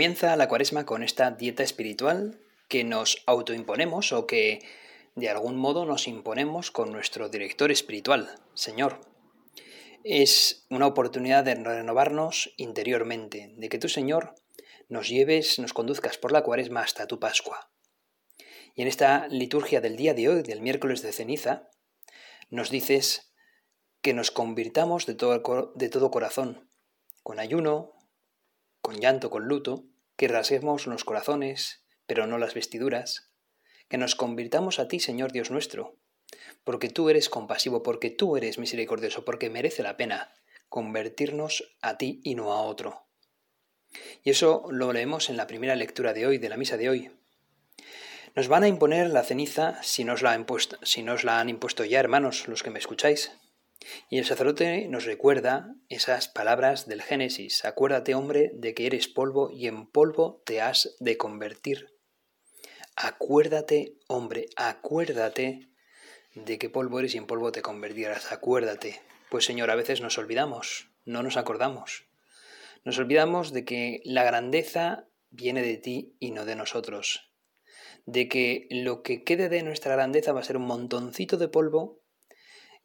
Comienza 0.00 0.34
la 0.36 0.48
cuaresma 0.48 0.86
con 0.86 1.02
esta 1.02 1.30
dieta 1.30 1.62
espiritual 1.62 2.40
que 2.68 2.84
nos 2.84 3.22
autoimponemos 3.26 4.14
o 4.14 4.26
que 4.26 4.60
de 5.14 5.28
algún 5.28 5.56
modo 5.58 5.84
nos 5.84 6.08
imponemos 6.08 6.70
con 6.70 6.90
nuestro 6.90 7.28
director 7.28 7.70
espiritual, 7.70 8.34
Señor. 8.54 9.02
es 10.02 10.64
una 10.70 10.86
oportunidad 10.86 11.44
de 11.44 11.54
renovarnos 11.54 12.54
interiormente, 12.56 13.52
de 13.58 13.68
que 13.68 13.78
tú, 13.78 13.90
Señor, 13.90 14.36
nos 14.88 15.10
lleves, 15.10 15.58
nos 15.58 15.74
conduzcas 15.74 16.16
por 16.16 16.32
la 16.32 16.44
cuaresma 16.44 16.80
hasta 16.80 17.06
tu 17.06 17.20
Pascua. 17.20 17.70
Y 18.74 18.80
en 18.80 18.88
esta 18.88 19.28
liturgia 19.28 19.82
del 19.82 19.96
día 19.96 20.14
de 20.14 20.30
hoy, 20.30 20.42
del 20.42 20.62
miércoles 20.62 21.02
de 21.02 21.12
ceniza, 21.12 21.68
nos 22.48 22.70
dices 22.70 23.34
que 24.00 24.14
nos 24.14 24.30
convirtamos 24.30 25.04
de 25.04 25.14
todo, 25.14 25.74
de 25.74 25.88
todo 25.90 26.10
corazón, 26.10 26.70
con 27.22 27.38
ayuno, 27.38 27.92
con 28.80 28.96
llanto, 28.98 29.28
con 29.28 29.44
luto, 29.44 29.89
que 30.20 30.28
rasguemos 30.28 30.86
los 30.86 31.04
corazones, 31.04 31.82
pero 32.04 32.26
no 32.26 32.36
las 32.36 32.52
vestiduras, 32.52 33.32
que 33.88 33.96
nos 33.96 34.14
convirtamos 34.14 34.78
a 34.78 34.86
ti, 34.86 35.00
Señor 35.00 35.32
Dios 35.32 35.50
nuestro, 35.50 35.96
porque 36.62 36.90
tú 36.90 37.08
eres 37.08 37.30
compasivo, 37.30 37.82
porque 37.82 38.10
tú 38.10 38.36
eres 38.36 38.58
misericordioso, 38.58 39.24
porque 39.24 39.48
merece 39.48 39.82
la 39.82 39.96
pena 39.96 40.34
convertirnos 40.68 41.74
a 41.80 41.96
ti 41.96 42.20
y 42.22 42.34
no 42.34 42.52
a 42.52 42.60
otro. 42.60 43.06
Y 44.22 44.28
eso 44.28 44.66
lo 44.68 44.92
leemos 44.92 45.30
en 45.30 45.38
la 45.38 45.46
primera 45.46 45.74
lectura 45.74 46.12
de 46.12 46.26
hoy, 46.26 46.36
de 46.36 46.50
la 46.50 46.58
misa 46.58 46.76
de 46.76 46.90
hoy. 46.90 47.10
Nos 48.34 48.48
van 48.48 48.64
a 48.64 48.68
imponer 48.68 49.08
la 49.08 49.24
ceniza 49.24 49.82
si 49.82 50.04
nos 50.04 50.20
la, 50.20 50.32
han 50.32 50.40
impuesto, 50.40 50.76
si 50.82 51.02
nos 51.02 51.24
la 51.24 51.40
han 51.40 51.48
impuesto 51.48 51.82
ya, 51.86 51.98
hermanos, 51.98 52.46
los 52.46 52.62
que 52.62 52.68
me 52.68 52.78
escucháis. 52.78 53.32
Y 54.08 54.18
el 54.18 54.24
sacerdote 54.24 54.86
nos 54.88 55.04
recuerda 55.04 55.74
esas 55.88 56.28
palabras 56.28 56.86
del 56.86 57.02
Génesis. 57.02 57.64
Acuérdate, 57.64 58.14
hombre, 58.14 58.50
de 58.54 58.74
que 58.74 58.86
eres 58.86 59.08
polvo 59.08 59.50
y 59.50 59.66
en 59.66 59.86
polvo 59.86 60.42
te 60.44 60.60
has 60.60 60.96
de 61.00 61.16
convertir. 61.16 61.88
Acuérdate, 62.96 63.96
hombre, 64.08 64.46
acuérdate 64.56 65.70
de 66.34 66.58
que 66.58 66.70
polvo 66.70 66.98
eres 66.98 67.14
y 67.14 67.18
en 67.18 67.26
polvo 67.26 67.52
te 67.52 67.62
convertirás. 67.62 68.32
Acuérdate. 68.32 69.00
Pues 69.30 69.44
Señor, 69.44 69.70
a 69.70 69.76
veces 69.76 70.00
nos 70.00 70.18
olvidamos, 70.18 70.90
no 71.04 71.22
nos 71.22 71.36
acordamos. 71.36 72.04
Nos 72.84 72.98
olvidamos 72.98 73.52
de 73.52 73.64
que 73.64 74.00
la 74.04 74.24
grandeza 74.24 75.06
viene 75.30 75.62
de 75.62 75.76
ti 75.76 76.16
y 76.18 76.32
no 76.32 76.44
de 76.44 76.56
nosotros. 76.56 77.32
De 78.06 78.28
que 78.28 78.66
lo 78.70 79.02
que 79.02 79.22
quede 79.22 79.48
de 79.48 79.62
nuestra 79.62 79.94
grandeza 79.94 80.32
va 80.32 80.40
a 80.40 80.44
ser 80.44 80.56
un 80.56 80.66
montoncito 80.66 81.36
de 81.36 81.48
polvo 81.48 81.99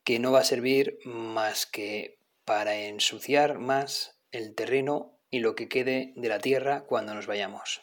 que 0.06 0.20
no 0.20 0.32
va 0.32 0.40
a 0.40 0.46
servir 0.46 1.00
más 1.04 1.66
que 1.66 2.20
para 2.46 2.76
ensuciar 2.76 3.58
más 3.58 4.22
el 4.32 4.54
terreno 4.54 5.20
y 5.32 5.40
lo 5.40 5.56
que 5.56 5.68
quede 5.68 6.14
de 6.16 6.30
la 6.30 6.40
tierra 6.40 6.86
cuando 6.86 7.16
nos 7.16 7.26
vayamos. 7.26 7.82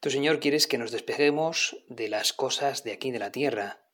Tú, 0.00 0.10
Señor, 0.10 0.38
quieres 0.38 0.66
que 0.66 0.76
nos 0.78 0.90
despejemos 0.90 1.78
de 1.88 2.08
las 2.08 2.34
cosas 2.34 2.84
de 2.84 2.92
aquí 2.92 3.10
de 3.10 3.18
la 3.18 3.32
tierra. 3.32 3.86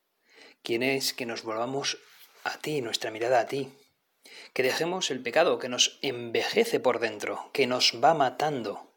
Quieres 0.63 1.13
que 1.13 1.25
nos 1.25 1.45
volvamos 1.45 1.99
a 2.43 2.59
ti, 2.59 2.81
nuestra 2.81 3.13
mirada 3.13 3.41
a 3.41 3.47
ti. 3.47 3.73
Que 4.53 4.65
dejemos 4.65 5.13
el 5.13 5.23
pecado 5.23 5.59
que 5.61 5.69
nos 5.69 6.01
envejece 6.03 6.81
por 6.81 6.99
dentro, 6.99 7.51
que 7.53 7.69
nos 7.69 8.03
va 8.03 8.13
matando. 8.15 8.93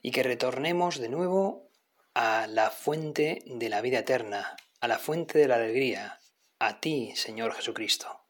Y 0.00 0.12
que 0.12 0.22
retornemos 0.22 0.98
de 0.98 1.10
nuevo 1.10 1.68
a 2.14 2.46
la 2.46 2.70
fuente 2.70 3.42
de 3.44 3.68
la 3.68 3.82
vida 3.82 3.98
eterna, 3.98 4.56
a 4.80 4.88
la 4.88 4.98
fuente 4.98 5.38
de 5.38 5.48
la 5.48 5.56
alegría, 5.56 6.19
a 6.60 6.78
ti, 6.78 7.14
Señor 7.16 7.54
Jesucristo. 7.54 8.20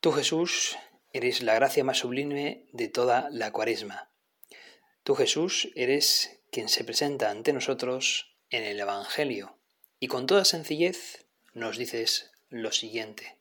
Tú, 0.00 0.10
Jesús, 0.12 0.76
eres 1.12 1.42
la 1.42 1.54
gracia 1.54 1.84
más 1.84 1.98
sublime 1.98 2.66
de 2.72 2.88
toda 2.88 3.28
la 3.30 3.52
cuaresma. 3.52 4.10
Tú, 5.04 5.14
Jesús, 5.14 5.70
eres 5.76 6.40
quien 6.50 6.68
se 6.68 6.82
presenta 6.82 7.30
ante 7.30 7.52
nosotros 7.52 8.36
en 8.50 8.64
el 8.64 8.80
Evangelio 8.80 9.56
y 10.00 10.08
con 10.08 10.26
toda 10.26 10.44
sencillez 10.44 11.24
nos 11.54 11.78
dices 11.78 12.32
lo 12.48 12.72
siguiente. 12.72 13.38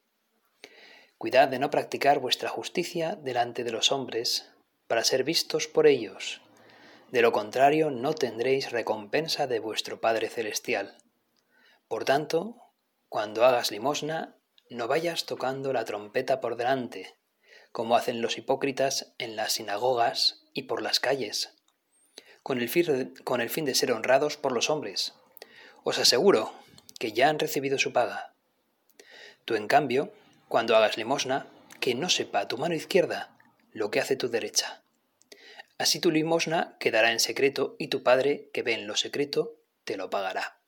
Cuidad 1.17 1.47
de 1.47 1.57
no 1.57 1.71
practicar 1.71 2.19
vuestra 2.19 2.49
justicia 2.49 3.15
delante 3.15 3.63
de 3.63 3.71
los 3.71 3.91
hombres 3.91 4.51
para 4.87 5.03
ser 5.03 5.23
vistos 5.23 5.67
por 5.67 5.87
ellos. 5.87 6.41
De 7.11 7.23
lo 7.23 7.31
contrario, 7.31 7.89
no 7.89 8.13
tendréis 8.13 8.71
recompensa 8.71 9.47
de 9.47 9.59
vuestro 9.59 9.99
Padre 9.99 10.29
Celestial. 10.29 10.97
Por 11.87 12.05
tanto, 12.05 12.66
cuando 13.09 13.45
hagas 13.45 13.71
limosna, 13.71 14.35
no 14.69 14.87
vayas 14.87 15.25
tocando 15.25 15.71
la 15.71 15.85
trompeta 15.85 16.41
por 16.41 16.57
delante, 16.57 17.15
como 17.71 17.95
hacen 17.95 18.21
los 18.21 18.37
hipócritas 18.37 19.13
en 19.17 19.35
las 19.35 19.53
sinagogas 19.53 20.43
y 20.53 20.63
por 20.63 20.81
las 20.81 20.99
calles, 20.99 21.53
con 22.43 22.59
el, 22.59 22.69
fin 22.69 23.65
de, 23.65 23.75
ser 23.75 23.91
honrados 23.91 24.35
por 24.35 24.51
los 24.51 24.69
hombres. 24.69 25.13
Os 25.83 25.99
aseguro 25.99 26.53
que 26.99 27.13
ya 27.13 27.29
han 27.29 27.39
recibido 27.39 27.77
su 27.77 27.93
paga. 27.93 28.33
Tú, 29.45 29.55
en 29.55 29.67
cambio, 29.67 30.11
cuando 30.49 30.75
hagas 30.75 30.97
limosna, 30.97 31.47
que 31.79 31.95
no 31.95 32.09
sepa 32.09 32.47
tu 32.47 32.57
mano 32.57 32.75
izquierda 32.75 33.37
lo 33.71 33.91
que 33.91 33.99
hace 33.99 34.15
tu 34.15 34.29
derecha. 34.29 34.81
Así 35.77 35.99
tu 35.99 36.11
limosna 36.11 36.75
quedará 36.79 37.11
en 37.11 37.19
secreto 37.19 37.75
y 37.77 37.87
tu 37.87 38.03
Padre, 38.03 38.49
que 38.51 38.63
ve 38.63 38.73
en 38.73 38.87
lo 38.87 38.95
secreto, 38.95 39.55
te 39.83 39.95
lo 39.95 40.09
pagará. 40.09 40.59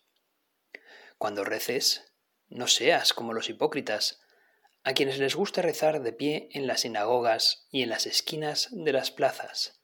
Cuando 1.18 1.44
reces, 1.44 2.09
no 2.50 2.68
seas 2.68 3.14
como 3.14 3.34
los 3.34 3.50
hipócritas, 3.50 4.22
a 4.84 4.94
quienes 4.94 5.20
les 5.20 5.36
gusta 5.36 5.62
rezar 5.62 6.02
de 6.02 6.14
pie 6.14 6.50
en 6.52 6.68
las 6.68 6.82
sinagogas 6.82 7.68
y 7.72 7.84
en 7.84 7.90
las 7.90 8.06
esquinas 8.06 8.70
de 8.72 8.94
las 8.94 9.12
plazas, 9.12 9.82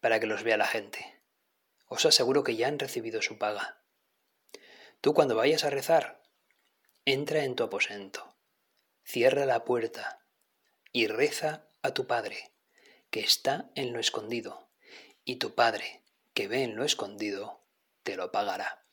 para 0.00 0.18
que 0.20 0.26
los 0.26 0.42
vea 0.42 0.56
la 0.56 0.66
gente. 0.66 1.20
Os 1.86 2.06
aseguro 2.06 2.42
que 2.42 2.56
ya 2.56 2.68
han 2.68 2.78
recibido 2.78 3.22
su 3.22 3.38
paga. 3.38 3.82
Tú 5.00 5.14
cuando 5.14 5.36
vayas 5.36 5.64
a 5.64 5.70
rezar, 5.70 6.22
entra 7.04 7.44
en 7.44 7.54
tu 7.54 7.64
aposento, 7.64 8.36
cierra 9.04 9.46
la 9.46 9.64
puerta 9.64 10.24
y 10.92 11.06
reza 11.06 11.68
a 11.82 11.92
tu 11.92 12.06
Padre, 12.06 12.52
que 13.10 13.20
está 13.20 13.70
en 13.74 13.92
lo 13.92 14.00
escondido, 14.00 14.70
y 15.24 15.36
tu 15.36 15.54
Padre, 15.54 16.02
que 16.34 16.48
ve 16.48 16.62
en 16.62 16.76
lo 16.76 16.84
escondido, 16.84 17.64
te 18.02 18.16
lo 18.16 18.32
pagará. 18.32 18.86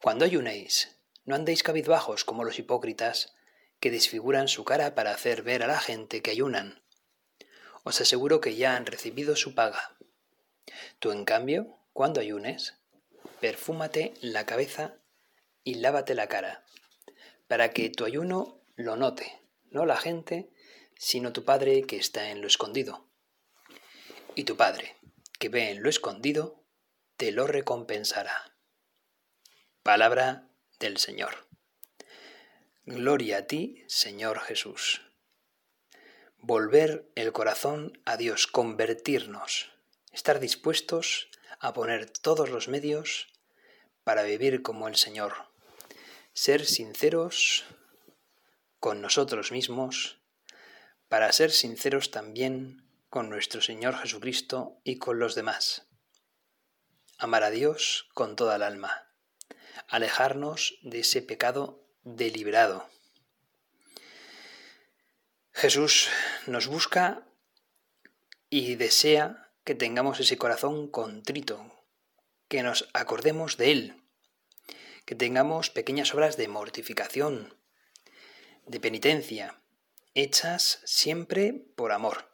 Cuando 0.00 0.24
ayunéis, 0.24 0.97
no 1.28 1.34
andéis 1.34 1.62
cabizbajos 1.62 2.24
como 2.24 2.42
los 2.42 2.58
hipócritas, 2.58 3.34
que 3.80 3.90
desfiguran 3.90 4.48
su 4.48 4.64
cara 4.64 4.94
para 4.94 5.10
hacer 5.10 5.42
ver 5.42 5.62
a 5.62 5.66
la 5.66 5.78
gente 5.78 6.22
que 6.22 6.30
ayunan. 6.30 6.82
Os 7.84 8.00
aseguro 8.00 8.40
que 8.40 8.56
ya 8.56 8.76
han 8.76 8.86
recibido 8.86 9.36
su 9.36 9.54
paga. 9.54 9.94
Tú, 10.98 11.12
en 11.12 11.26
cambio, 11.26 11.76
cuando 11.92 12.22
ayunes, 12.22 12.78
perfúmate 13.40 14.14
la 14.22 14.46
cabeza 14.46 14.94
y 15.64 15.74
lávate 15.74 16.14
la 16.14 16.28
cara, 16.28 16.64
para 17.46 17.74
que 17.74 17.90
tu 17.90 18.06
ayuno 18.06 18.62
lo 18.76 18.96
note, 18.96 19.38
no 19.70 19.84
la 19.84 19.98
gente, 19.98 20.48
sino 20.96 21.34
tu 21.34 21.44
Padre 21.44 21.82
que 21.82 21.98
está 21.98 22.30
en 22.30 22.40
lo 22.40 22.46
escondido. 22.46 23.06
Y 24.34 24.44
tu 24.44 24.56
Padre, 24.56 24.96
que 25.38 25.50
ve 25.50 25.72
en 25.72 25.82
lo 25.82 25.90
escondido, 25.90 26.64
te 27.18 27.32
lo 27.32 27.46
recompensará. 27.46 28.56
Palabra 29.82 30.47
del 30.78 30.98
Señor. 30.98 31.48
Gloria 32.84 33.38
a 33.38 33.42
ti, 33.46 33.84
Señor 33.88 34.40
Jesús. 34.40 35.02
Volver 36.38 37.10
el 37.16 37.32
corazón 37.32 38.00
a 38.04 38.16
Dios, 38.16 38.46
convertirnos, 38.46 39.70
estar 40.12 40.40
dispuestos 40.40 41.28
a 41.60 41.72
poner 41.72 42.08
todos 42.08 42.50
los 42.50 42.68
medios 42.68 43.28
para 44.04 44.22
vivir 44.22 44.62
como 44.62 44.88
el 44.88 44.96
Señor, 44.96 45.34
ser 46.32 46.64
sinceros 46.64 47.64
con 48.78 49.02
nosotros 49.02 49.50
mismos, 49.50 50.20
para 51.08 51.32
ser 51.32 51.50
sinceros 51.50 52.10
también 52.10 52.88
con 53.10 53.28
nuestro 53.28 53.60
Señor 53.60 53.96
Jesucristo 53.96 54.80
y 54.84 54.98
con 54.98 55.18
los 55.18 55.34
demás. 55.34 55.88
Amar 57.18 57.42
a 57.42 57.50
Dios 57.50 58.08
con 58.14 58.36
toda 58.36 58.56
el 58.56 58.62
alma 58.62 59.07
alejarnos 59.88 60.78
de 60.82 61.00
ese 61.00 61.22
pecado 61.22 61.82
deliberado. 62.02 62.88
Jesús 65.52 66.08
nos 66.46 66.68
busca 66.68 67.26
y 68.50 68.76
desea 68.76 69.50
que 69.64 69.74
tengamos 69.74 70.20
ese 70.20 70.38
corazón 70.38 70.88
contrito, 70.88 71.72
que 72.48 72.62
nos 72.62 72.88
acordemos 72.92 73.56
de 73.56 73.72
Él, 73.72 74.02
que 75.04 75.14
tengamos 75.14 75.70
pequeñas 75.70 76.14
obras 76.14 76.36
de 76.36 76.48
mortificación, 76.48 77.54
de 78.66 78.80
penitencia, 78.80 79.60
hechas 80.14 80.80
siempre 80.84 81.52
por 81.52 81.92
amor. 81.92 82.30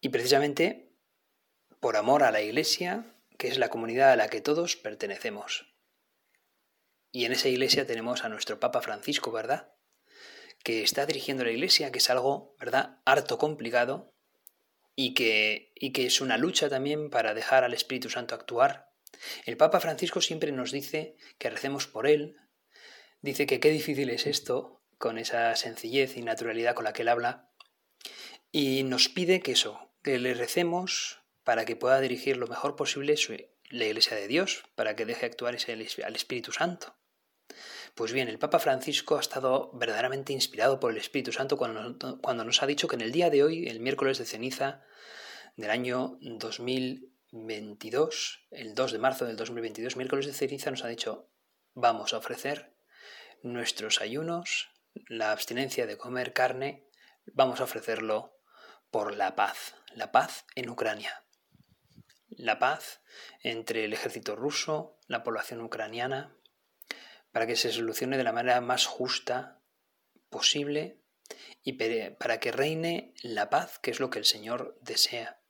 Y 0.00 0.08
precisamente 0.08 0.90
por 1.80 1.96
amor 1.96 2.22
a 2.22 2.30
la 2.30 2.40
Iglesia, 2.40 3.13
que 3.44 3.50
es 3.50 3.58
la 3.58 3.68
comunidad 3.68 4.10
a 4.10 4.16
la 4.16 4.28
que 4.28 4.40
todos 4.40 4.74
pertenecemos. 4.74 5.76
Y 7.12 7.26
en 7.26 7.32
esa 7.32 7.50
iglesia 7.50 7.86
tenemos 7.86 8.24
a 8.24 8.30
nuestro 8.30 8.58
Papa 8.58 8.80
Francisco, 8.80 9.32
¿verdad? 9.32 9.70
Que 10.62 10.82
está 10.82 11.04
dirigiendo 11.04 11.44
la 11.44 11.50
iglesia, 11.50 11.92
que 11.92 11.98
es 11.98 12.08
algo, 12.08 12.56
¿verdad?, 12.58 13.02
harto 13.04 13.36
complicado 13.36 14.14
y 14.96 15.12
que, 15.12 15.74
y 15.74 15.92
que 15.92 16.06
es 16.06 16.22
una 16.22 16.38
lucha 16.38 16.70
también 16.70 17.10
para 17.10 17.34
dejar 17.34 17.64
al 17.64 17.74
Espíritu 17.74 18.08
Santo 18.08 18.34
actuar. 18.34 18.94
El 19.44 19.58
Papa 19.58 19.78
Francisco 19.78 20.22
siempre 20.22 20.50
nos 20.50 20.72
dice 20.72 21.18
que 21.36 21.50
recemos 21.50 21.86
por 21.86 22.06
él, 22.06 22.38
dice 23.20 23.44
que 23.44 23.60
qué 23.60 23.68
difícil 23.68 24.08
es 24.08 24.26
esto, 24.26 24.82
con 24.96 25.18
esa 25.18 25.54
sencillez 25.54 26.16
y 26.16 26.22
naturalidad 26.22 26.74
con 26.74 26.84
la 26.84 26.94
que 26.94 27.02
él 27.02 27.08
habla, 27.08 27.50
y 28.50 28.84
nos 28.84 29.10
pide 29.10 29.42
que 29.42 29.52
eso, 29.52 29.92
que 30.02 30.18
le 30.18 30.32
recemos 30.32 31.23
para 31.44 31.64
que 31.64 31.76
pueda 31.76 32.00
dirigir 32.00 32.36
lo 32.36 32.46
mejor 32.46 32.76
posible 32.76 33.16
la 33.70 33.84
Iglesia 33.84 34.16
de 34.16 34.28
Dios, 34.28 34.64
para 34.74 34.96
que 34.96 35.06
deje 35.06 35.26
actuar 35.26 35.54
ese, 35.54 35.72
al 35.72 36.16
Espíritu 36.16 36.52
Santo. 36.52 36.96
Pues 37.94 38.12
bien, 38.12 38.28
el 38.28 38.38
Papa 38.38 38.58
Francisco 38.58 39.16
ha 39.16 39.20
estado 39.20 39.70
verdaderamente 39.74 40.32
inspirado 40.32 40.80
por 40.80 40.90
el 40.90 40.96
Espíritu 40.96 41.30
Santo 41.32 41.56
cuando, 41.56 42.20
cuando 42.20 42.44
nos 42.44 42.62
ha 42.62 42.66
dicho 42.66 42.88
que 42.88 42.96
en 42.96 43.02
el 43.02 43.12
día 43.12 43.30
de 43.30 43.44
hoy, 43.44 43.68
el 43.68 43.78
miércoles 43.80 44.18
de 44.18 44.24
ceniza 44.24 44.82
del 45.56 45.70
año 45.70 46.18
2022, 46.20 48.48
el 48.50 48.74
2 48.74 48.92
de 48.92 48.98
marzo 48.98 49.26
del 49.26 49.36
2022, 49.36 49.96
miércoles 49.96 50.26
de 50.26 50.32
ceniza, 50.32 50.72
nos 50.72 50.82
ha 50.82 50.88
dicho, 50.88 51.30
vamos 51.74 52.14
a 52.14 52.18
ofrecer 52.18 52.74
nuestros 53.42 54.00
ayunos, 54.00 54.70
la 55.08 55.30
abstinencia 55.30 55.86
de 55.86 55.96
comer 55.96 56.32
carne, 56.32 56.88
vamos 57.26 57.60
a 57.60 57.64
ofrecerlo 57.64 58.40
por 58.90 59.16
la 59.16 59.36
paz, 59.36 59.76
la 59.94 60.10
paz 60.10 60.46
en 60.56 60.70
Ucrania. 60.70 61.23
La 62.36 62.58
paz 62.58 63.00
entre 63.40 63.84
el 63.84 63.92
ejército 63.92 64.36
ruso, 64.36 64.98
la 65.06 65.22
población 65.22 65.60
ucraniana, 65.60 66.36
para 67.32 67.46
que 67.46 67.56
se 67.56 67.72
solucione 67.72 68.16
de 68.16 68.24
la 68.24 68.32
manera 68.32 68.60
más 68.60 68.86
justa 68.86 69.60
posible 70.28 71.00
y 71.62 71.72
para 71.72 72.40
que 72.40 72.52
reine 72.52 73.14
la 73.22 73.50
paz, 73.50 73.78
que 73.78 73.90
es 73.90 74.00
lo 74.00 74.10
que 74.10 74.18
el 74.18 74.24
Señor 74.24 74.78
desea. 74.82 75.40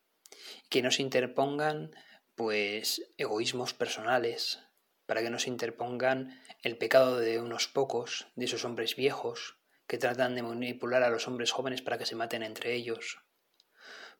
Que 0.68 0.82
no 0.82 0.90
se 0.90 1.02
interpongan 1.02 1.94
pues 2.34 3.12
egoísmos 3.16 3.74
personales, 3.74 4.60
para 5.06 5.22
que 5.22 5.30
no 5.30 5.38
se 5.38 5.50
interpongan 5.50 6.40
el 6.62 6.76
pecado 6.76 7.18
de 7.18 7.38
unos 7.38 7.68
pocos, 7.68 8.28
de 8.34 8.46
esos 8.46 8.64
hombres 8.64 8.96
viejos, 8.96 9.58
que 9.86 9.98
tratan 9.98 10.34
de 10.34 10.42
manipular 10.42 11.02
a 11.02 11.10
los 11.10 11.28
hombres 11.28 11.52
jóvenes 11.52 11.82
para 11.82 11.98
que 11.98 12.06
se 12.06 12.16
maten 12.16 12.42
entre 12.42 12.74
ellos. 12.74 13.20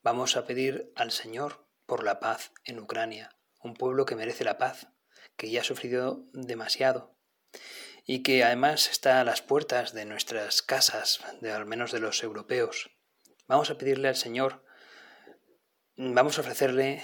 Vamos 0.03 0.37
a 0.37 0.47
pedir 0.47 0.93
al 0.97 1.11
Señor 1.11 1.64
por 1.87 2.05
la 2.05 2.21
paz 2.21 2.53
en 2.65 2.79
Ucrania, 2.79 3.37
un 3.63 3.75
pueblo 3.75 4.07
que 4.07 4.17
merece 4.17 4.45
la 4.45 4.59
paz, 4.59 4.89
que 5.37 5.51
ya 5.51 5.61
ha 5.61 5.65
sufrido 5.65 6.25
demasiado, 6.33 7.17
y 8.07 8.23
que 8.23 8.45
además 8.45 8.91
está 8.91 9.21
a 9.21 9.25
las 9.25 9.43
puertas 9.43 9.93
de 9.93 10.05
nuestras 10.05 10.63
casas, 10.63 11.21
de 11.41 11.53
al 11.53 11.67
menos 11.67 11.93
de 11.93 12.01
los 12.01 12.23
europeos. 12.23 12.91
Vamos 13.47 13.71
a 13.71 13.79
pedirle 13.79 14.09
al 14.09 14.17
Señor, 14.17 14.65
vamos 15.97 16.39
a 16.39 16.41
ofrecerle 16.43 17.03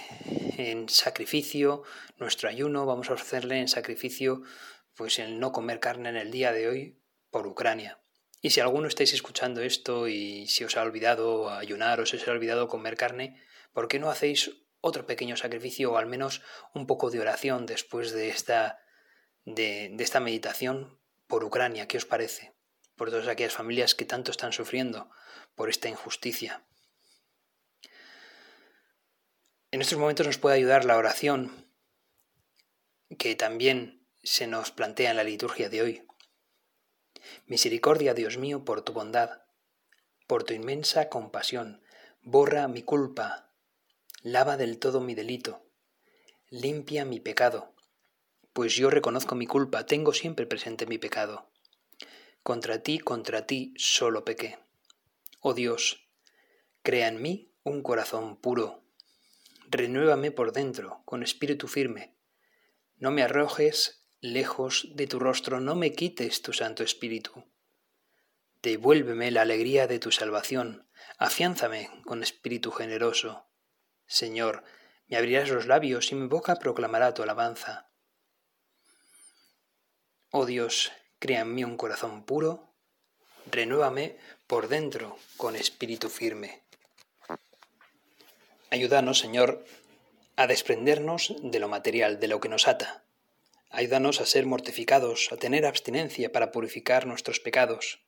en 0.57 0.89
sacrificio 0.89 1.83
nuestro 2.17 2.49
ayuno, 2.49 2.85
vamos 2.85 3.09
a 3.09 3.13
ofrecerle 3.13 3.59
en 3.59 3.67
sacrificio 3.67 4.43
pues 4.95 5.19
el 5.19 5.39
no 5.39 5.51
comer 5.51 5.79
carne 5.79 6.09
en 6.09 6.17
el 6.17 6.31
día 6.31 6.51
de 6.51 6.67
hoy 6.67 7.01
por 7.29 7.47
Ucrania. 7.47 8.01
Y 8.41 8.49
si 8.49 8.59
alguno 8.59 8.87
estáis 8.87 9.13
escuchando 9.13 9.61
esto 9.61 10.07
y 10.07 10.47
si 10.47 10.63
os 10.63 10.75
ha 10.75 10.81
olvidado 10.81 11.49
ayunar 11.49 11.99
o 11.99 12.05
se 12.05 12.17
os 12.17 12.27
ha 12.27 12.31
olvidado 12.31 12.67
comer 12.67 12.97
carne, 12.97 13.41
¿por 13.71 13.87
qué 13.87 13.99
no 13.99 14.09
hacéis 14.09 14.51
otro 14.81 15.05
pequeño 15.05 15.37
sacrificio 15.37 15.93
o 15.93 15.97
al 15.97 16.07
menos 16.07 16.41
un 16.73 16.87
poco 16.87 17.09
de 17.09 17.19
oración 17.19 17.65
después 17.65 18.11
de 18.11 18.29
esta 18.29 18.81
de, 19.45 19.95
esta 19.99 20.19
meditación 20.19 20.99
por 21.27 21.43
Ucrania. 21.43 21.87
¿Qué 21.87 21.97
os 21.97 22.05
parece? 22.05 22.53
Por 22.95 23.09
todas 23.09 23.27
aquellas 23.27 23.53
familias 23.53 23.95
que 23.95 24.05
tanto 24.05 24.31
están 24.31 24.53
sufriendo 24.53 25.09
por 25.55 25.69
esta 25.69 25.89
injusticia. 25.89 26.65
En 29.71 29.81
estos 29.81 29.97
momentos 29.97 30.27
nos 30.27 30.37
puede 30.37 30.57
ayudar 30.57 30.85
la 30.85 30.97
oración 30.97 31.71
que 33.17 33.35
también 33.35 34.05
se 34.23 34.47
nos 34.47 34.71
plantea 34.71 35.11
en 35.11 35.17
la 35.17 35.23
liturgia 35.23 35.69
de 35.69 35.81
hoy. 35.81 36.07
Misericordia, 37.45 38.13
Dios 38.13 38.37
mío, 38.37 38.65
por 38.65 38.81
tu 38.81 38.93
bondad, 38.93 39.43
por 40.27 40.43
tu 40.43 40.53
inmensa 40.53 41.09
compasión, 41.09 41.83
borra 42.21 42.67
mi 42.67 42.83
culpa, 42.83 43.50
lava 44.23 44.57
del 44.57 44.77
todo 44.77 45.01
mi 45.01 45.15
delito, 45.15 45.65
limpia 46.49 47.05
mi 47.05 47.19
pecado, 47.19 47.73
pues 48.53 48.75
yo 48.75 48.89
reconozco 48.89 49.35
mi 49.35 49.47
culpa, 49.47 49.85
tengo 49.85 50.13
siempre 50.13 50.45
presente 50.45 50.85
mi 50.85 50.97
pecado. 50.97 51.49
Contra 52.43 52.83
ti, 52.83 52.99
contra 52.99 53.47
ti 53.47 53.73
solo 53.77 54.25
pequé. 54.25 54.59
Oh 55.39 55.53
Dios, 55.53 56.09
crea 56.81 57.07
en 57.07 57.21
mí 57.21 57.53
un 57.63 57.81
corazón 57.81 58.35
puro. 58.35 58.83
Renuévame 59.69 60.31
por 60.31 60.51
dentro, 60.51 61.01
con 61.05 61.23
espíritu 61.23 61.67
firme. 61.67 62.15
No 62.97 63.11
me 63.11 63.23
arrojes 63.23 64.05
lejos 64.19 64.89
de 64.93 65.07
tu 65.07 65.17
rostro, 65.19 65.59
no 65.59 65.75
me 65.75 65.93
quites 65.93 66.41
tu 66.41 66.53
Santo 66.53 66.83
Espíritu. 66.83 67.45
Devuélveme 68.61 69.31
la 69.31 69.41
alegría 69.41 69.87
de 69.87 69.97
tu 69.97 70.11
salvación, 70.11 70.87
afiánzame 71.17 71.89
con 72.05 72.21
espíritu 72.21 72.71
generoso. 72.71 73.50
Señor, 74.11 74.65
me 75.07 75.15
abrirás 75.15 75.47
los 75.47 75.67
labios 75.67 76.11
y 76.11 76.15
mi 76.15 76.27
boca 76.27 76.57
proclamará 76.57 77.13
tu 77.13 77.23
alabanza. 77.23 77.89
Oh 80.31 80.45
Dios, 80.45 80.91
crea 81.17 81.41
en 81.41 81.55
mí 81.55 81.63
un 81.63 81.77
corazón 81.77 82.25
puro, 82.25 82.73
renuévame 83.49 84.17
por 84.47 84.67
dentro 84.67 85.17
con 85.37 85.55
espíritu 85.55 86.09
firme. 86.09 86.61
Ayúdanos, 88.69 89.17
Señor, 89.17 89.65
a 90.35 90.45
desprendernos 90.45 91.33
de 91.41 91.59
lo 91.59 91.69
material, 91.69 92.19
de 92.19 92.27
lo 92.27 92.41
que 92.41 92.49
nos 92.49 92.67
ata. 92.67 93.05
Ayúdanos 93.69 94.19
a 94.19 94.25
ser 94.25 94.45
mortificados, 94.45 95.29
a 95.31 95.37
tener 95.37 95.65
abstinencia 95.65 96.33
para 96.33 96.51
purificar 96.51 97.07
nuestros 97.07 97.39
pecados. 97.39 98.01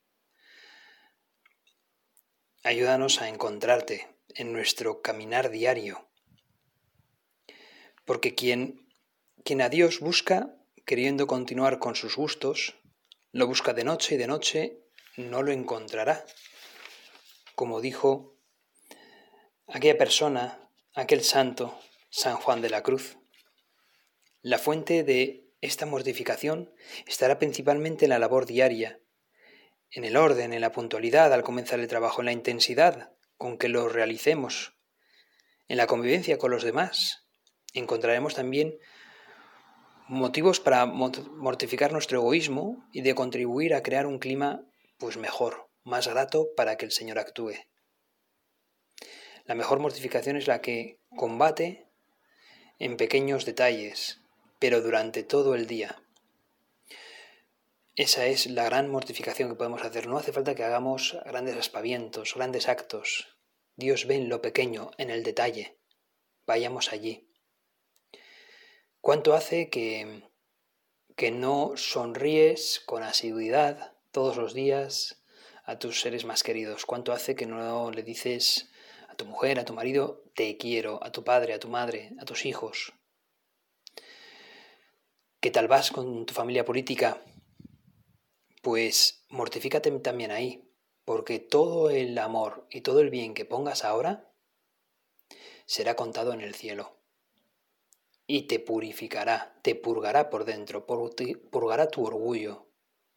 Ayúdanos 2.61 3.21
a 3.21 3.29
encontrarte 3.29 4.12
en 4.35 4.53
nuestro 4.53 5.01
caminar 5.01 5.49
diario. 5.49 6.07
Porque 8.05 8.35
quien, 8.35 8.87
quien 9.43 9.61
a 9.61 9.69
Dios 9.69 9.99
busca, 9.99 10.55
queriendo 10.85 11.27
continuar 11.27 11.79
con 11.79 11.95
sus 11.95 12.15
gustos, 12.15 12.75
lo 13.31 13.47
busca 13.47 13.73
de 13.73 13.83
noche 13.83 14.15
y 14.15 14.17
de 14.17 14.27
noche 14.27 14.79
no 15.17 15.41
lo 15.41 15.51
encontrará. 15.51 16.25
Como 17.55 17.81
dijo 17.81 18.35
aquella 19.67 19.97
persona, 19.97 20.69
aquel 20.93 21.23
santo, 21.23 21.79
San 22.09 22.35
Juan 22.35 22.61
de 22.61 22.69
la 22.69 22.83
Cruz. 22.83 23.17
La 24.41 24.59
fuente 24.59 25.03
de 25.03 25.49
esta 25.61 25.85
mortificación 25.85 26.73
estará 27.07 27.39
principalmente 27.39 28.05
en 28.05 28.09
la 28.09 28.19
labor 28.19 28.45
diaria, 28.45 28.99
en 29.89 30.03
el 30.03 30.17
orden, 30.17 30.53
en 30.53 30.61
la 30.61 30.71
puntualidad 30.71 31.31
al 31.33 31.43
comenzar 31.43 31.79
el 31.79 31.87
trabajo, 31.87 32.21
en 32.21 32.25
la 32.25 32.33
intensidad 32.33 33.13
con 33.43 33.57
que 33.57 33.67
lo 33.67 33.89
realicemos, 33.89 34.73
en 35.67 35.75
la 35.75 35.85
convivencia 35.85 36.37
con 36.37 36.49
los 36.49 36.63
demás. 36.63 37.27
Encontraremos 37.73 38.35
también 38.35 38.79
motivos 40.07 40.61
para 40.61 40.85
mortificar 40.85 41.91
nuestro 41.91 42.19
egoísmo 42.19 42.87
y 42.93 43.01
de 43.01 43.15
contribuir 43.15 43.73
a 43.73 43.83
crear 43.83 44.05
un 44.05 44.17
clima 44.17 44.65
pues 44.97 45.17
mejor, 45.17 45.69
más 45.83 46.07
grato 46.07 46.51
para 46.55 46.77
que 46.77 46.85
el 46.85 46.93
Señor 46.93 47.19
actúe. 47.19 47.55
La 49.43 49.55
mejor 49.55 49.79
mortificación 49.79 50.37
es 50.37 50.47
la 50.47 50.61
que 50.61 51.01
combate 51.13 51.89
en 52.79 52.95
pequeños 52.95 53.43
detalles, 53.43 54.21
pero 54.57 54.79
durante 54.79 55.21
todo 55.21 55.53
el 55.53 55.67
día. 55.67 56.01
Esa 57.95 58.25
es 58.25 58.47
la 58.47 58.65
gran 58.65 58.89
mortificación 58.89 59.49
que 59.49 59.55
podemos 59.55 59.83
hacer. 59.83 60.07
No 60.07 60.17
hace 60.17 60.33
falta 60.33 60.55
que 60.55 60.63
hagamos 60.63 61.15
grandes 61.25 61.55
aspavientos, 61.55 62.33
grandes 62.33 62.67
actos. 62.67 63.37
Dios 63.75 64.07
ve 64.07 64.15
en 64.15 64.29
lo 64.29 64.41
pequeño, 64.41 64.89
en 64.97 65.11
el 65.11 65.21
detalle. 65.21 65.77
Vayamos 66.47 66.91
allí. 66.91 67.29
¿Cuánto 68.99 69.35
hace 69.35 69.69
que, 69.69 70.23
que 71.15 71.29
no 71.29 71.73
sonríes 71.75 72.81
con 72.83 73.03
asiduidad 73.03 73.93
todos 74.09 74.37
los 74.37 74.55
días 74.55 75.23
a 75.63 75.77
tus 75.77 76.01
seres 76.01 76.25
más 76.25 76.41
queridos? 76.41 76.87
¿Cuánto 76.87 77.13
hace 77.13 77.35
que 77.35 77.45
no 77.45 77.91
le 77.91 78.01
dices 78.01 78.71
a 79.07 79.13
tu 79.15 79.25
mujer, 79.25 79.59
a 79.59 79.65
tu 79.65 79.73
marido, 79.73 80.23
te 80.33 80.57
quiero, 80.57 81.03
a 81.03 81.11
tu 81.11 81.23
padre, 81.23 81.53
a 81.53 81.59
tu 81.59 81.67
madre, 81.67 82.13
a 82.19 82.25
tus 82.25 82.47
hijos? 82.47 82.93
¿Qué 85.39 85.51
tal 85.51 85.67
vas 85.67 85.91
con 85.91 86.25
tu 86.25 86.33
familia 86.33 86.65
política? 86.65 87.21
Pues 88.63 89.25
mortifícate 89.27 89.91
también 89.99 90.31
ahí, 90.31 90.71
porque 91.03 91.37
todo 91.37 91.89
el 91.89 92.17
amor 92.17 92.65
y 92.69 92.79
todo 92.79 93.01
el 93.01 93.09
bien 93.09 93.33
que 93.33 93.43
pongas 93.43 93.83
ahora 93.83 94.31
será 95.65 95.97
contado 95.97 96.31
en 96.31 96.39
el 96.39 96.55
cielo 96.55 96.95
y 98.25 98.43
te 98.43 98.59
purificará, 98.59 99.59
te 99.63 99.75
purgará 99.75 100.29
por 100.29 100.45
dentro, 100.45 100.85
purgará 100.85 101.89
tu 101.89 102.05
orgullo, 102.05 102.69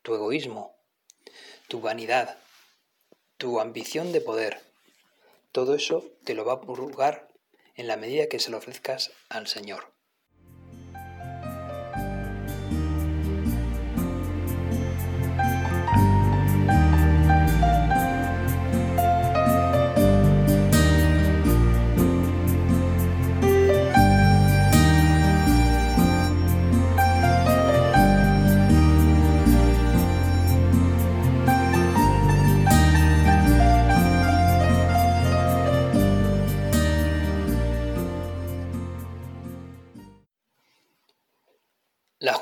tu 0.03 0.17
egoísmo, 0.17 0.75
tu 1.69 1.81
vanidad, 1.81 2.39
tu 3.37 3.61
ambición 3.61 4.11
de 4.11 4.23
poder. 4.23 4.61
Todo 5.53 5.77
eso 5.77 6.03
te 6.25 6.35
lo 6.35 6.45
va 6.45 6.55
a 6.55 6.61
purgar 6.61 7.33
en 7.77 7.87
la 7.87 7.97
medida 7.97 8.29
que 8.29 8.41
se 8.41 8.51
lo 8.51 8.59
ofrezcas 8.59 9.13
al 9.29 9.47
Señor. 9.47 9.96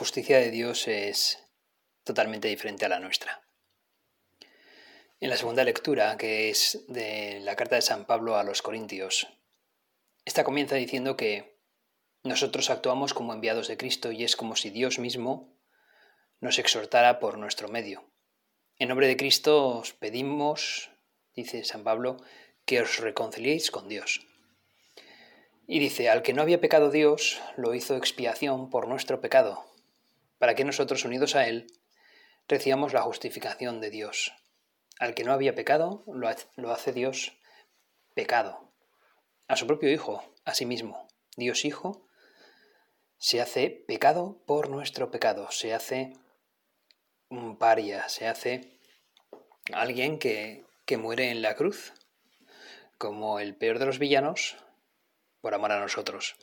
Justicia 0.04 0.38
de 0.38 0.50
Dios 0.50 0.86
es 0.86 1.38
totalmente 2.04 2.48
diferente 2.48 2.84
a 2.84 2.90
la 2.90 3.00
nuestra. 3.00 3.42
En 5.18 5.30
la 5.30 5.38
segunda 5.38 5.64
lectura, 5.64 6.18
que 6.18 6.50
es 6.50 6.84
de 6.88 7.40
la 7.40 7.56
carta 7.56 7.76
de 7.76 7.80
San 7.80 8.04
Pablo 8.04 8.36
a 8.36 8.44
los 8.44 8.60
Corintios, 8.60 9.26
esta 10.26 10.44
comienza 10.44 10.76
diciendo 10.76 11.16
que 11.16 11.58
nosotros 12.22 12.68
actuamos 12.68 13.14
como 13.14 13.32
enviados 13.32 13.66
de 13.66 13.78
Cristo 13.78 14.12
y 14.12 14.24
es 14.24 14.36
como 14.36 14.56
si 14.56 14.68
Dios 14.68 14.98
mismo 14.98 15.58
nos 16.38 16.58
exhortara 16.58 17.18
por 17.18 17.38
nuestro 17.38 17.68
medio. 17.68 18.04
En 18.76 18.90
nombre 18.90 19.06
de 19.06 19.16
Cristo 19.16 19.68
os 19.78 19.94
pedimos, 19.94 20.90
dice 21.34 21.64
San 21.64 21.82
Pablo, 21.82 22.18
que 22.66 22.82
os 22.82 22.98
reconciliéis 22.98 23.70
con 23.70 23.88
Dios. 23.88 24.20
Y 25.66 25.78
dice, 25.78 26.10
al 26.10 26.20
que 26.20 26.34
no 26.34 26.42
había 26.42 26.60
pecado 26.60 26.90
Dios, 26.90 27.40
lo 27.56 27.72
hizo 27.72 27.96
expiación 27.96 28.68
por 28.68 28.86
nuestro 28.86 29.22
pecado, 29.22 29.64
para 30.38 30.54
que 30.54 30.64
nosotros, 30.64 31.04
unidos 31.04 31.34
a 31.36 31.46
Él, 31.46 31.66
recibamos 32.48 32.92
la 32.92 33.02
justificación 33.02 33.80
de 33.80 33.90
Dios. 33.90 34.32
Al 34.98 35.14
que 35.14 35.24
no 35.24 35.32
había 35.32 35.54
pecado, 35.54 36.04
lo 36.06 36.72
hace 36.72 36.92
Dios 36.92 37.32
pecado. 38.14 38.72
A 39.48 39.56
su 39.56 39.66
propio 39.66 39.90
Hijo, 39.90 40.34
a 40.44 40.54
sí 40.54 40.66
mismo. 40.66 41.08
Dios 41.36 41.64
Hijo 41.64 42.06
se 43.18 43.40
hace 43.40 43.70
pecado 43.70 44.42
por 44.46 44.68
nuestro 44.68 45.10
pecado, 45.10 45.50
se 45.50 45.74
hace 45.74 46.12
un 47.28 47.58
paria, 47.58 48.08
se 48.08 48.28
hace 48.28 48.78
alguien 49.72 50.18
que, 50.18 50.64
que 50.84 50.98
muere 50.98 51.30
en 51.30 51.42
la 51.42 51.54
cruz, 51.54 51.92
como 52.98 53.40
el 53.40 53.56
peor 53.56 53.78
de 53.78 53.86
los 53.86 53.98
villanos, 53.98 54.56
por 55.40 55.54
amor 55.54 55.72
a 55.72 55.80
nosotros. 55.80 56.36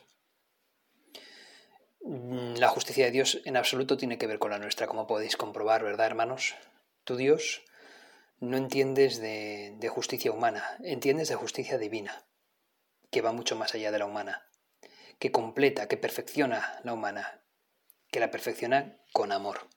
Mm, 2.04 2.54
la 2.56 2.68
justicia 2.68 3.04
de 3.04 3.12
Dios 3.12 3.40
en 3.44 3.56
absoluto 3.56 3.96
tiene 3.96 4.18
que 4.18 4.26
ver 4.26 4.38
con 4.38 4.50
la 4.50 4.58
nuestra, 4.58 4.86
como 4.86 5.06
podéis 5.06 5.36
comprobar, 5.36 5.84
¿verdad, 5.84 6.06
hermanos? 6.06 6.54
Tu 7.04 7.16
Dios 7.16 7.62
no 8.40 8.56
entiendes 8.56 9.20
de, 9.20 9.88
justicia 9.88 10.32
humana, 10.32 10.64
entiendes 10.82 11.28
de 11.28 11.36
justicia 11.36 11.78
divina, 11.78 12.24
que 13.10 13.22
va 13.22 13.32
mucho 13.32 13.54
más 13.54 13.74
allá 13.74 13.92
de 13.92 14.00
la 14.00 14.06
humana, 14.06 14.48
que 15.20 15.30
completa, 15.30 15.86
que 15.86 15.96
perfecciona 15.96 16.80
la 16.82 16.92
humana, 16.92 17.40
que 18.10 18.18
la 18.18 18.32
perfecciona 18.32 18.98
con 19.12 19.30
amor. 19.30 19.68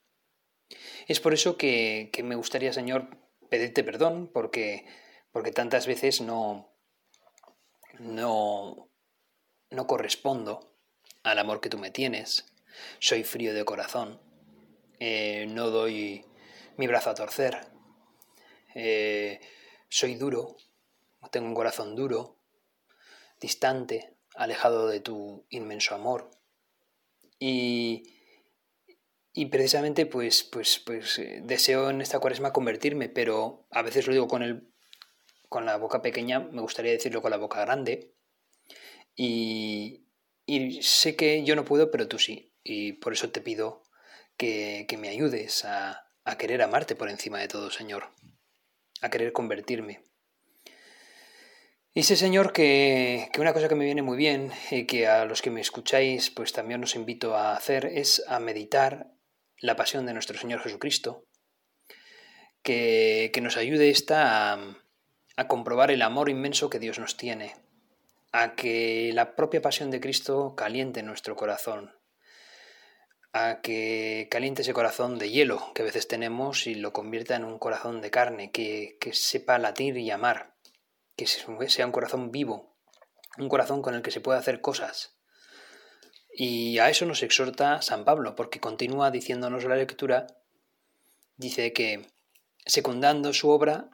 Es 1.07 1.19
por 1.19 1.33
eso 1.33 1.57
que, 1.57 2.09
que 2.11 2.23
me 2.23 2.35
gustaría, 2.35 2.73
Señor, 2.73 3.07
pedirte 3.49 3.83
perdón, 3.83 4.31
porque, 4.33 4.87
porque 5.31 5.51
tantas 5.51 5.85
veces 5.85 6.21
no, 6.21 6.73
no, 7.99 8.89
no 9.69 9.87
correspondo 9.87 10.74
al 11.25 11.39
amor 11.39 11.59
que 11.59 11.69
tú 11.69 11.79
me 11.79 11.89
tienes, 11.89 12.45
soy 12.99 13.23
frío 13.23 13.53
de 13.53 13.65
corazón, 13.65 14.21
eh, 14.99 15.47
no 15.49 15.71
doy 15.71 16.23
mi 16.77 16.85
brazo 16.85 17.09
a 17.09 17.15
torcer, 17.15 17.67
eh, 18.75 19.41
soy 19.89 20.15
duro, 20.15 20.55
tengo 21.31 21.47
un 21.47 21.55
corazón 21.55 21.95
duro, 21.95 22.37
distante, 23.41 24.15
alejado 24.35 24.87
de 24.87 24.99
tu 24.99 25.45
inmenso 25.49 25.95
amor. 25.95 26.29
Y, 27.39 28.03
y 29.33 29.47
precisamente 29.47 30.05
pues, 30.05 30.43
pues, 30.43 30.79
pues 30.85 31.17
eh, 31.17 31.41
deseo 31.43 31.89
en 31.89 32.01
esta 32.01 32.19
cuaresma 32.19 32.53
convertirme, 32.53 33.09
pero 33.09 33.65
a 33.71 33.81
veces 33.81 34.05
lo 34.05 34.13
digo 34.13 34.27
con, 34.27 34.43
el, 34.43 34.71
con 35.49 35.65
la 35.65 35.77
boca 35.77 36.03
pequeña, 36.03 36.39
me 36.39 36.61
gustaría 36.61 36.91
decirlo 36.91 37.23
con 37.23 37.31
la 37.31 37.37
boca 37.37 37.61
grande, 37.61 38.13
y, 39.15 40.04
sé 40.81 41.15
que 41.15 41.43
yo 41.43 41.55
no 41.55 41.65
puedo, 41.65 41.91
pero 41.91 42.07
tú 42.07 42.19
sí. 42.19 42.53
Y 42.63 42.93
por 42.93 43.13
eso 43.13 43.29
te 43.29 43.41
pido 43.41 43.83
que, 44.37 44.87
me 44.97 45.09
ayudes 45.09 45.65
a, 45.65 46.07
querer 46.37 46.61
amarte 46.61 46.95
por 46.95 47.09
encima 47.09 47.39
de 47.39 47.47
todo, 47.47 47.71
Señor. 47.71 48.09
A 49.01 49.09
querer 49.09 49.33
convertirme. 49.33 50.03
Y 51.93 52.03
sé, 52.03 52.17
Señor, 52.17 52.51
que, 52.51 53.29
que, 53.31 53.39
una 53.39 53.53
cosa 53.53 53.69
que 53.69 53.75
me 53.75 53.85
viene 53.85 54.01
muy 54.01 54.17
bien 54.17 54.51
y 54.69 54.85
que 54.85 55.07
a 55.07 55.25
los 55.25 55.41
que 55.41 55.49
me 55.49 55.61
escucháis, 55.61 56.29
pues 56.29 56.51
también 56.51 56.83
os 56.83 56.95
invito 56.95 57.35
a 57.35 57.55
hacer 57.55 57.85
es 57.85 58.23
a 58.27 58.39
meditar 58.39 59.11
la 59.59 59.77
pasión 59.77 60.05
de 60.05 60.13
nuestro 60.13 60.37
Señor 60.37 60.59
Jesucristo. 60.61 61.25
Que, 62.63 63.29
que 63.33 63.41
nos 63.41 63.57
ayude 63.57 63.91
esta 63.91 64.53
a, 64.53 64.77
a 65.37 65.47
comprobar 65.47 65.91
el 65.91 66.01
amor 66.01 66.29
inmenso 66.29 66.69
que 66.69 66.79
Dios 66.79 66.97
nos 66.99 67.15
tiene 67.15 67.53
a 68.37 68.53
que 68.53 69.11
la 69.13 69.33
propia 69.33 69.61
pasión 69.61 69.91
de 69.91 70.01
Cristo 70.01 70.55
caliente 70.57 71.03
nuestro 71.03 71.37
corazón, 71.37 71.95
a 73.31 73.61
que 73.61 74.27
caliente 74.29 74.61
ese 74.61 74.73
corazón 74.73 75.17
de 75.17 75.29
hielo 75.29 75.71
que 75.73 75.83
a 75.83 75.85
veces 75.85 76.09
tenemos 76.09 76.67
y 76.67 76.75
lo 76.75 76.91
convierta 76.91 77.37
en 77.37 77.45
un 77.45 77.57
corazón 77.59 78.01
de 78.01 78.11
carne, 78.11 78.51
que, 78.51 78.97
sepa 79.13 79.57
latir 79.57 79.95
y 79.97 80.11
amar, 80.11 80.53
que 81.15 81.27
sea 81.27 81.85
un 81.85 81.93
corazón 81.93 82.31
vivo, 82.31 82.75
un 83.37 83.47
corazón 83.47 83.81
con 83.81 83.95
el 83.95 84.01
que 84.01 84.11
se 84.11 84.19
pueda 84.19 84.39
hacer 84.39 84.59
cosas. 84.59 85.15
Y 86.33 86.79
a 86.79 86.89
eso 86.89 87.05
nos 87.05 87.23
exhorta 87.23 87.81
San 87.81 88.03
Pablo, 88.03 88.35
porque 88.35 88.59
continúa 88.59 89.11
diciéndonos 89.11 89.63
la 89.63 89.77
lectura, 89.77 90.27
dice 91.37 91.71
que, 91.71 92.05
secundando 92.65 93.31
su 93.31 93.49
obra, 93.49 93.89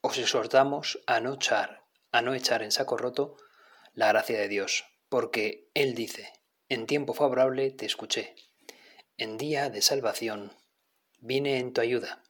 os 0.00 0.18
exhortamos 0.18 0.98
a 1.06 1.20
no 1.20 1.34
echar, 1.34 1.84
a 2.10 2.20
no 2.20 2.34
echar 2.34 2.64
en 2.64 2.72
saco 2.72 2.96
roto 2.96 3.36
la 3.92 4.08
gracia 4.08 4.38
de 4.38 4.48
Dios, 4.48 4.84
porque 5.08 5.70
Él 5.74 5.94
dice, 5.94 6.32
en 6.68 6.86
tiempo 6.86 7.14
favorable 7.14 7.70
te 7.70 7.86
escuché, 7.86 8.34
en 9.18 9.36
día 9.36 9.70
de 9.70 9.82
salvación 9.82 10.52
vine 11.18 11.58
en 11.58 11.72
tu 11.72 11.80
ayuda. 11.80 12.22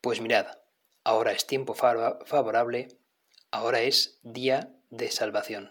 Pues 0.00 0.20
mirad, 0.20 0.58
ahora 1.04 1.32
es 1.32 1.46
tiempo 1.46 1.74
favorable, 1.74 2.88
ahora 3.50 3.80
es 3.80 4.18
día 4.22 4.74
de 4.90 5.10
salvación. 5.10 5.70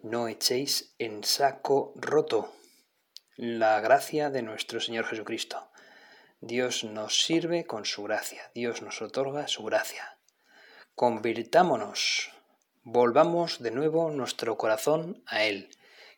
No 0.00 0.28
echéis 0.28 0.94
en 0.98 1.24
saco 1.24 1.92
roto 1.96 2.52
la 3.36 3.80
gracia 3.80 4.30
de 4.30 4.42
nuestro 4.42 4.80
Señor 4.80 5.06
Jesucristo. 5.06 5.70
Dios 6.40 6.84
nos 6.84 7.24
sirve 7.24 7.66
con 7.66 7.84
su 7.84 8.02
gracia, 8.02 8.50
Dios 8.54 8.82
nos 8.82 9.02
otorga 9.02 9.48
su 9.48 9.64
gracia. 9.64 10.18
Convirtámonos 10.94 12.35
Volvamos 12.88 13.58
de 13.58 13.72
nuevo 13.72 14.12
nuestro 14.12 14.56
corazón 14.56 15.20
a 15.26 15.42
Él, 15.42 15.70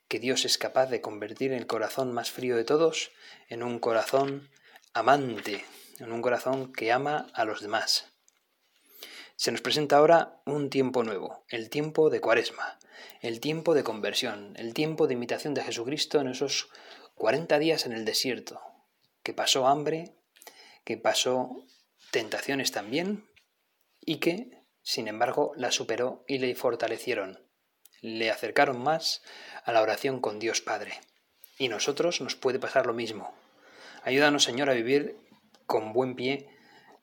que 0.07 0.18
Dios 0.18 0.44
es 0.44 0.59
capaz 0.59 0.85
de 0.88 1.00
convertir 1.00 1.50
el 1.54 1.66
corazón 1.66 2.12
más 2.12 2.31
frío 2.31 2.57
de 2.57 2.64
todos 2.64 3.11
en 3.48 3.62
un 3.62 3.78
corazón 3.78 4.50
amante, 4.92 5.64
en 5.98 6.12
un 6.12 6.20
corazón 6.20 6.70
que 6.70 6.92
ama 6.92 7.28
a 7.33 7.46
los 7.46 7.62
demás. 7.62 8.12
Se 9.35 9.50
nos 9.50 9.62
presenta 9.62 9.96
ahora 9.96 10.42
un 10.44 10.68
tiempo 10.68 11.04
nuevo, 11.04 11.42
el 11.48 11.70
tiempo 11.70 12.11
de 12.11 12.20
Cuaresma, 12.20 12.78
el 13.22 13.40
tiempo 13.40 13.72
de 13.72 13.83
conversión, 13.83 14.52
el 14.59 14.74
tiempo 14.74 15.07
de 15.07 15.14
imitación 15.14 15.54
de 15.54 15.64
Jesucristo 15.64 16.20
en 16.20 16.28
esos 16.28 16.68
40 17.14 17.59
días 17.59 17.87
en 17.87 17.92
el 17.92 18.04
desierto, 18.04 18.61
que 19.22 19.33
pasó 19.33 19.68
hambre, 19.68 20.18
que 20.85 20.98
pasó 20.98 21.64
tentaciones 22.11 22.72
también 22.72 23.26
y 24.04 24.16
que 24.16 24.57
sin 24.88 25.07
embargo, 25.07 25.53
la 25.55 25.70
superó 25.70 26.24
y 26.27 26.38
le 26.38 26.55
fortalecieron. 26.55 27.46
Le 28.01 28.31
acercaron 28.31 28.83
más 28.83 29.20
a 29.64 29.70
la 29.70 29.83
oración 29.83 30.18
con 30.18 30.38
Dios 30.38 30.62
Padre. 30.62 30.94
Y 31.59 31.68
nosotros 31.68 32.22
nos 32.22 32.37
puede 32.37 32.59
pasar 32.59 32.87
lo 32.87 32.94
mismo. 32.94 33.35
Ayúdanos, 34.03 34.44
Señor, 34.44 34.70
a 34.70 34.72
vivir 34.72 35.18
con 35.66 35.92
buen 35.92 36.16
pie, 36.16 36.48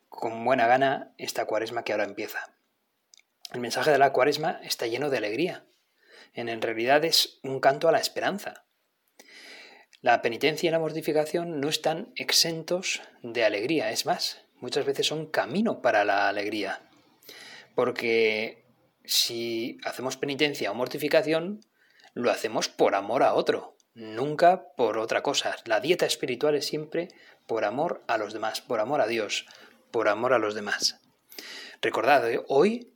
con 0.08 0.44
buena 0.44 0.66
gana, 0.66 1.14
esta 1.16 1.44
cuaresma 1.44 1.84
que 1.84 1.92
ahora 1.92 2.02
empieza. 2.02 2.56
El 3.52 3.60
mensaje 3.60 3.92
de 3.92 3.98
la 3.98 4.12
cuaresma 4.12 4.58
está 4.64 4.88
lleno 4.88 5.08
de 5.08 5.18
alegría. 5.18 5.64
En 6.34 6.60
realidad 6.60 7.04
es 7.04 7.38
un 7.44 7.60
canto 7.60 7.88
a 7.88 7.92
la 7.92 8.00
esperanza. 8.00 8.66
La 10.00 10.22
penitencia 10.22 10.66
y 10.66 10.72
la 10.72 10.80
mortificación 10.80 11.60
no 11.60 11.68
están 11.68 12.12
exentos 12.16 13.00
de 13.22 13.44
alegría, 13.44 13.92
es 13.92 14.06
más, 14.06 14.42
muchas 14.56 14.84
veces 14.84 15.06
son 15.06 15.26
camino 15.26 15.82
para 15.82 16.04
la 16.04 16.28
alegría. 16.28 16.82
Porque 17.76 18.64
si 19.04 19.78
hacemos 19.84 20.16
penitencia 20.16 20.72
o 20.72 20.74
mortificación, 20.74 21.60
lo 22.14 22.30
hacemos 22.30 22.68
por 22.68 22.94
amor 22.94 23.22
a 23.22 23.34
otro, 23.34 23.76
nunca 23.92 24.72
por 24.76 24.96
otra 24.96 25.22
cosa. 25.22 25.54
La 25.66 25.80
dieta 25.80 26.06
espiritual 26.06 26.54
es 26.54 26.66
siempre 26.66 27.08
por 27.46 27.66
amor 27.66 28.02
a 28.08 28.16
los 28.16 28.32
demás, 28.32 28.62
por 28.62 28.80
amor 28.80 29.02
a 29.02 29.06
Dios, 29.06 29.46
por 29.90 30.08
amor 30.08 30.32
a 30.32 30.38
los 30.38 30.54
demás. 30.54 31.00
Recordad, 31.82 32.28
¿eh? 32.30 32.42
hoy 32.48 32.94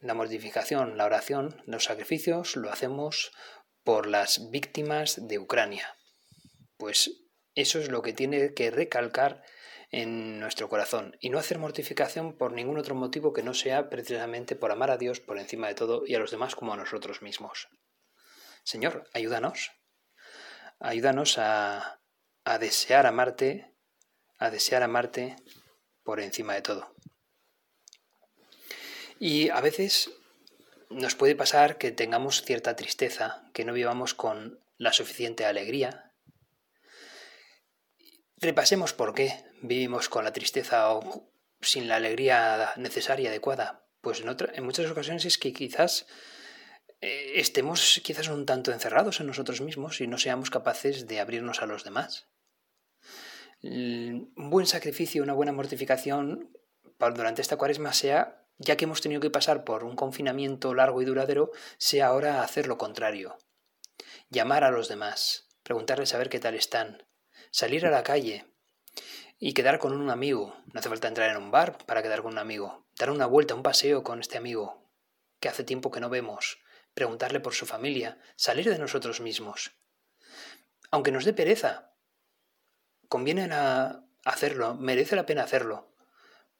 la 0.00 0.14
mortificación, 0.14 0.96
la 0.96 1.04
oración, 1.04 1.62
los 1.66 1.84
sacrificios 1.84 2.56
lo 2.56 2.72
hacemos 2.72 3.32
por 3.84 4.06
las 4.06 4.50
víctimas 4.50 5.28
de 5.28 5.38
Ucrania. 5.38 5.94
Pues 6.78 7.22
eso 7.54 7.78
es 7.78 7.90
lo 7.90 8.00
que 8.00 8.14
tiene 8.14 8.54
que 8.54 8.70
recalcar 8.70 9.42
en 9.92 10.40
nuestro 10.40 10.70
corazón 10.70 11.16
y 11.20 11.28
no 11.28 11.38
hacer 11.38 11.58
mortificación 11.58 12.32
por 12.32 12.52
ningún 12.52 12.78
otro 12.78 12.94
motivo 12.94 13.34
que 13.34 13.42
no 13.42 13.52
sea 13.52 13.90
precisamente 13.90 14.56
por 14.56 14.72
amar 14.72 14.90
a 14.90 14.96
Dios 14.96 15.20
por 15.20 15.38
encima 15.38 15.68
de 15.68 15.74
todo 15.74 16.04
y 16.06 16.14
a 16.14 16.18
los 16.18 16.30
demás 16.30 16.56
como 16.56 16.72
a 16.72 16.78
nosotros 16.78 17.20
mismos. 17.20 17.68
Señor, 18.64 19.08
ayúdanos. 19.12 19.70
Ayúdanos 20.80 21.36
a, 21.38 22.00
a 22.44 22.58
desear 22.58 23.06
amarte, 23.06 23.70
a 24.38 24.50
desear 24.50 24.82
amarte 24.82 25.36
por 26.02 26.20
encima 26.20 26.54
de 26.54 26.62
todo. 26.62 26.94
Y 29.20 29.50
a 29.50 29.60
veces 29.60 30.10
nos 30.88 31.14
puede 31.14 31.36
pasar 31.36 31.76
que 31.76 31.92
tengamos 31.92 32.42
cierta 32.42 32.74
tristeza, 32.76 33.44
que 33.52 33.64
no 33.64 33.74
vivamos 33.74 34.14
con 34.14 34.58
la 34.78 34.92
suficiente 34.92 35.44
alegría. 35.44 36.12
Repasemos 38.38 38.92
por 38.94 39.14
qué 39.14 39.51
vivimos 39.62 40.08
con 40.08 40.24
la 40.24 40.32
tristeza 40.32 40.92
o 40.92 41.30
sin 41.60 41.88
la 41.88 41.96
alegría 41.96 42.72
necesaria, 42.76 43.30
adecuada. 43.30 43.86
Pues 44.00 44.20
en, 44.20 44.36
en 44.54 44.64
muchas 44.64 44.90
ocasiones 44.90 45.24
es 45.24 45.38
que 45.38 45.52
quizás 45.52 46.06
eh, 47.00 47.40
estemos 47.40 48.00
quizás 48.04 48.28
un 48.28 48.46
tanto 48.46 48.72
encerrados 48.72 49.20
en 49.20 49.26
nosotros 49.26 49.60
mismos 49.60 50.00
y 50.00 50.06
no 50.06 50.18
seamos 50.18 50.50
capaces 50.50 51.06
de 51.06 51.20
abrirnos 51.20 51.62
a 51.62 51.66
los 51.66 51.84
demás. 51.84 52.28
Un 53.62 54.32
buen 54.34 54.66
sacrificio, 54.66 55.22
una 55.22 55.34
buena 55.34 55.52
mortificación 55.52 56.50
durante 56.98 57.42
esta 57.42 57.56
cuaresma 57.56 57.92
sea 57.92 58.42
ya 58.58 58.76
que 58.76 58.84
hemos 58.84 59.00
tenido 59.00 59.20
que 59.20 59.30
pasar 59.30 59.64
por 59.64 59.82
un 59.82 59.96
confinamiento 59.96 60.74
largo 60.74 61.02
y 61.02 61.04
duradero, 61.04 61.50
sea 61.78 62.06
ahora 62.06 62.42
hacer 62.42 62.68
lo 62.68 62.78
contrario. 62.78 63.38
Llamar 64.30 64.62
a 64.62 64.70
los 64.70 64.88
demás, 64.88 65.48
preguntarles 65.62 66.14
a 66.14 66.18
ver 66.18 66.28
qué 66.28 66.38
tal 66.38 66.54
están, 66.54 67.04
salir 67.50 67.86
a 67.86 67.90
la 67.90 68.04
calle 68.04 68.46
y 69.38 69.54
quedar 69.54 69.78
con 69.78 69.92
un 69.92 70.10
amigo. 70.10 70.56
No 70.72 70.80
hace 70.80 70.88
falta 70.88 71.08
entrar 71.08 71.30
en 71.30 71.36
un 71.36 71.50
bar 71.50 71.78
para 71.86 72.02
quedar 72.02 72.22
con 72.22 72.32
un 72.32 72.38
amigo. 72.38 72.86
Dar 72.96 73.10
una 73.10 73.26
vuelta, 73.26 73.54
un 73.54 73.62
paseo 73.62 74.02
con 74.02 74.20
este 74.20 74.38
amigo 74.38 74.88
que 75.40 75.48
hace 75.48 75.64
tiempo 75.64 75.90
que 75.90 76.00
no 76.00 76.08
vemos. 76.08 76.58
Preguntarle 76.94 77.40
por 77.40 77.54
su 77.54 77.66
familia, 77.66 78.20
salir 78.36 78.68
de 78.70 78.78
nosotros 78.78 79.20
mismos. 79.20 79.72
Aunque 80.90 81.10
nos 81.10 81.24
dé 81.24 81.32
pereza, 81.32 81.94
conviene 83.08 83.48
hacerlo, 84.24 84.74
merece 84.74 85.16
la 85.16 85.26
pena 85.26 85.42
hacerlo, 85.42 85.92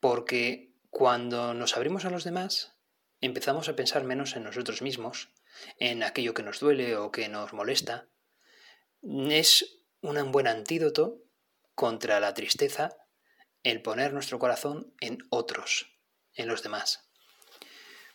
porque 0.01 0.75
cuando 0.91 1.55
nos 1.55 1.77
abrimos 1.77 2.05
a 2.05 2.11
los 2.11 2.25
demás, 2.25 2.77
empezamos 3.21 3.69
a 3.69 3.77
pensar 3.77 4.05
menos 4.05 4.35
en 4.37 4.43
nosotros 4.43 4.83
mismos, 4.83 5.31
en 5.79 6.03
aquello 6.03 6.35
que 6.35 6.43
nos 6.43 6.61
duele 6.61 6.97
o 6.97 7.13
que 7.13 7.29
nos 7.29 7.53
molesta. 7.53 8.09
Es 9.03 9.85
un 10.01 10.33
buen 10.33 10.47
antídoto 10.47 11.23
contra 11.75 12.21
la 12.21 12.35
tristeza 12.35 12.97
el 13.63 13.83
poner 13.83 14.13
nuestro 14.13 14.39
corazón 14.39 14.95
en 15.01 15.19
otros, 15.31 15.99
en 16.35 16.49
los 16.49 16.63
demás. 16.63 17.09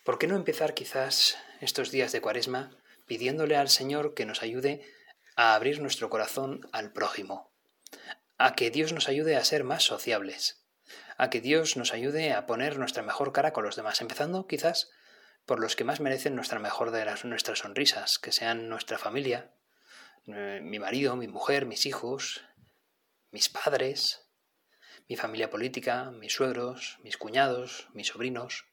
¿Por 0.04 0.20
qué 0.20 0.28
no 0.28 0.36
empezar 0.36 0.74
quizás 0.74 1.38
estos 1.62 1.92
días 1.92 2.12
de 2.12 2.22
cuaresma 2.22 2.72
pidiéndole 3.06 3.56
al 3.56 3.70
Señor 3.70 4.14
que 4.14 4.26
nos 4.26 4.44
ayude 4.44 4.86
a 5.36 5.56
abrir 5.56 5.82
nuestro 5.82 6.10
corazón 6.10 6.68
al 6.72 6.92
prójimo, 6.92 7.54
a 8.38 8.54
que 8.54 8.72
Dios 8.72 8.94
nos 8.94 9.08
ayude 9.08 9.36
a 9.36 9.46
ser 9.46 9.64
más 9.64 9.84
sociables, 9.84 10.66
a 11.18 11.30
que 11.30 11.42
Dios 11.42 11.78
nos 11.78 11.94
ayude 11.94 12.34
a 12.34 12.46
poner 12.46 12.78
nuestra 12.78 13.04
mejor 13.04 13.32
cara 13.32 13.54
con 13.54 13.64
los 13.64 13.76
demás, 13.76 14.02
empezando 14.02 14.48
quizás 14.48 14.90
por 15.46 15.60
los 15.60 15.76
que 15.76 15.86
más 15.86 16.00
merecen 16.00 16.36
nuestra 16.36 16.60
mejor 16.60 16.92
de 16.92 17.06
las, 17.06 17.24
nuestras 17.24 17.60
sonrisas, 17.60 18.20
que 18.20 18.32
sean 18.32 18.68
nuestra 18.68 18.98
familia, 18.98 19.54
eh, 20.28 20.60
mi 20.62 20.80
marido, 20.80 21.16
mi 21.16 21.28
mujer, 21.28 21.66
mis 21.66 21.86
hijos, 21.86 22.44
mis 23.32 23.50
padres, 23.50 24.28
mi 25.08 25.16
familia 25.16 25.50
política, 25.50 26.12
mis 26.12 26.34
suegros, 26.34 26.98
mis 27.04 27.18
cuñados, 27.18 27.88
mis 27.94 28.08
sobrinos. 28.08 28.66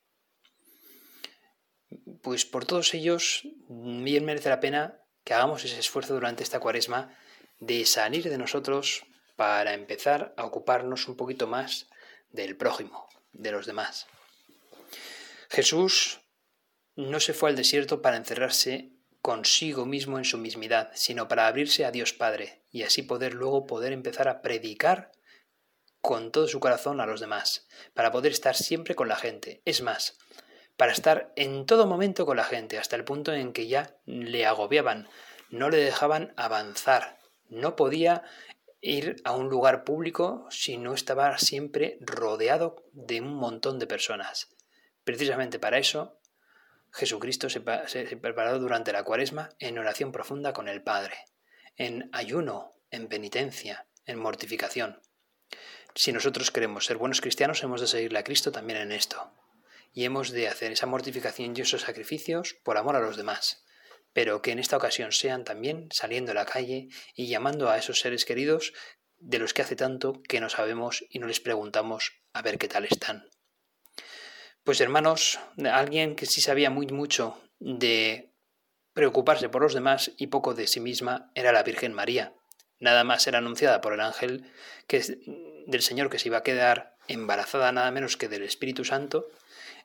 Pues 2.21 2.45
por 2.45 2.65
todos 2.65 2.93
ellos 2.93 3.41
bien 3.69 4.25
merece 4.25 4.49
la 4.49 4.59
pena 4.59 5.01
que 5.23 5.33
hagamos 5.33 5.63
ese 5.63 5.79
esfuerzo 5.79 6.13
durante 6.13 6.43
esta 6.43 6.59
cuaresma 6.59 7.17
de 7.59 7.85
salir 7.85 8.29
de 8.29 8.37
nosotros 8.37 9.05
para 9.35 9.73
empezar 9.73 10.33
a 10.37 10.45
ocuparnos 10.45 11.07
un 11.07 11.15
poquito 11.15 11.47
más 11.47 11.89
del 12.29 12.57
prójimo, 12.57 13.07
de 13.31 13.51
los 13.51 13.65
demás. 13.65 14.07
Jesús 15.49 16.21
no 16.95 17.19
se 17.19 17.33
fue 17.33 17.49
al 17.49 17.55
desierto 17.55 18.01
para 18.01 18.17
encerrarse 18.17 18.94
consigo 19.25 19.87
mismo 19.87 20.19
en 20.19 20.23
su 20.23 20.37
mismidad, 20.37 20.91
sino 20.93 21.27
para 21.27 21.47
abrirse 21.47 21.83
a 21.83 21.89
Dios 21.89 22.13
Padre 22.13 22.61
y 22.69 22.83
así 22.83 23.01
poder 23.01 23.33
luego 23.33 23.65
poder 23.65 23.91
empezar 23.91 24.27
a 24.27 24.43
predicar 24.43 25.13
con 25.99 26.31
todo 26.31 26.47
su 26.47 26.59
corazón 26.59 27.01
a 27.01 27.07
los 27.07 27.21
demás, 27.21 27.67
para 27.95 28.11
poder 28.11 28.33
estar 28.33 28.55
siempre 28.55 28.93
con 28.93 29.07
la 29.07 29.15
gente. 29.15 29.63
Es 29.65 29.81
más, 29.81 30.19
para 30.77 30.91
estar 30.91 31.33
en 31.35 31.65
todo 31.65 31.87
momento 31.87 32.27
con 32.27 32.37
la 32.37 32.43
gente, 32.43 32.77
hasta 32.77 32.95
el 32.95 33.03
punto 33.03 33.33
en 33.33 33.51
que 33.51 33.65
ya 33.65 33.97
le 34.05 34.45
agobiaban, 34.45 35.09
no 35.49 35.71
le 35.71 35.77
dejaban 35.77 36.31
avanzar, 36.37 37.17
no 37.49 37.75
podía 37.75 38.21
ir 38.79 39.15
a 39.23 39.31
un 39.31 39.49
lugar 39.49 39.85
público 39.85 40.45
si 40.51 40.77
no 40.77 40.93
estaba 40.93 41.35
siempre 41.39 41.97
rodeado 41.99 42.85
de 42.91 43.21
un 43.21 43.33
montón 43.33 43.79
de 43.79 43.87
personas. 43.87 44.49
Precisamente 45.03 45.57
para 45.57 45.79
eso, 45.79 46.19
Jesucristo 46.95 47.49
se, 47.49 47.59
preparó 47.59 48.57
durante 48.57 48.93
la 48.93 49.03
cuaresma 49.03 49.49
en 49.59 49.77
oración 49.77 50.13
profunda 50.13 50.53
con 50.53 50.69
el 50.69 50.81
Padre, 50.81 51.17
en 51.75 52.09
ayuno, 52.13 52.71
en 52.89 53.09
penitencia, 53.09 53.85
en 54.05 54.17
mortificación. 54.17 55.01
Si 55.93 56.13
nosotros 56.13 56.51
queremos 56.51 56.85
ser 56.85 56.95
buenos 56.95 57.19
cristianos, 57.19 57.61
hemos 57.63 57.81
de 57.81 57.87
seguirle 57.87 58.19
a 58.19 58.23
Cristo 58.23 58.53
también 58.53 58.79
en 58.79 58.93
esto. 58.93 59.29
Y 59.91 60.05
hemos 60.05 60.31
de 60.31 60.47
hacer 60.47 60.71
esa 60.71 60.85
mortificación 60.85 61.53
y 61.55 61.61
esos 61.61 61.81
sacrificios 61.81 62.55
por 62.63 62.77
amor 62.77 62.95
a 62.95 63.01
los 63.01 63.17
demás, 63.17 63.65
pero 64.13 64.41
que 64.41 64.51
en 64.51 64.59
esta 64.59 64.77
ocasión 64.77 65.11
sean 65.11 65.43
también 65.43 65.89
saliendo 65.91 66.31
a 66.31 66.35
la 66.35 66.45
calle 66.45 66.87
y 67.13 67.27
llamando 67.27 67.69
a 67.69 67.77
esos 67.77 67.99
seres 67.99 68.23
queridos 68.23 68.71
de 69.17 69.39
los 69.39 69.53
que 69.53 69.63
hace 69.63 69.75
tanto 69.75 70.21
que 70.23 70.39
no 70.39 70.47
sabemos 70.47 71.03
y 71.09 71.19
no 71.19 71.27
les 71.27 71.41
preguntamos 71.41 72.13
a 72.31 72.41
ver 72.41 72.57
qué 72.57 72.69
tal 72.69 72.85
están. 72.85 73.29
Pues 74.65 74.81
hermanos, 74.81 75.39
alguien 75.71 76.15
que 76.15 76.25
sí 76.25 76.41
sabía 76.41 76.71
muy 76.71 76.87
mucho 76.87 77.39
de 77.59 78.33
preocuparse 78.93 79.47
por 79.47 79.61
los 79.61 79.75
demás 79.75 80.13
y 80.17 80.25
poco 80.27 80.55
de 80.55 80.65
sí 80.65 80.79
misma 80.79 81.29
era 81.35 81.51
la 81.51 81.61
Virgen 81.61 81.93
María. 81.93 82.33
Nada 82.79 83.03
más 83.03 83.27
era 83.27 83.37
anunciada 83.37 83.79
por 83.79 83.93
el 83.93 84.01
ángel 84.01 84.51
que 84.87 85.03
del 85.67 85.83
Señor 85.83 86.09
que 86.09 86.17
se 86.17 86.29
iba 86.29 86.39
a 86.39 86.43
quedar 86.43 86.97
embarazada 87.07 87.71
nada 87.71 87.91
menos 87.91 88.17
que 88.17 88.27
del 88.27 88.41
Espíritu 88.41 88.85
Santo, 88.85 89.27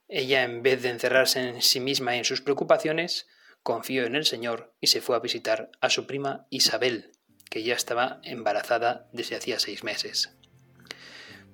ella 0.09 0.45
en 0.45 0.63
vez 0.63 0.81
de 0.81 0.89
encerrarse 0.89 1.47
en 1.47 1.61
sí 1.61 1.79
misma 1.79 2.17
y 2.17 2.21
en 2.21 2.25
sus 2.25 2.41
preocupaciones, 2.41 3.29
confió 3.63 4.07
en 4.07 4.17
el 4.17 4.25
Señor 4.25 4.75
y 4.81 4.87
se 4.87 5.03
fue 5.03 5.15
a 5.15 5.21
visitar 5.21 5.71
a 5.83 5.91
su 5.91 6.07
prima 6.07 6.47
Isabel, 6.49 7.13
que 7.51 7.63
ya 7.63 7.75
estaba 7.75 8.23
embarazada 8.25 9.11
desde 9.13 9.37
hacía 9.37 9.59
seis 9.59 9.85
meses. 9.85 10.40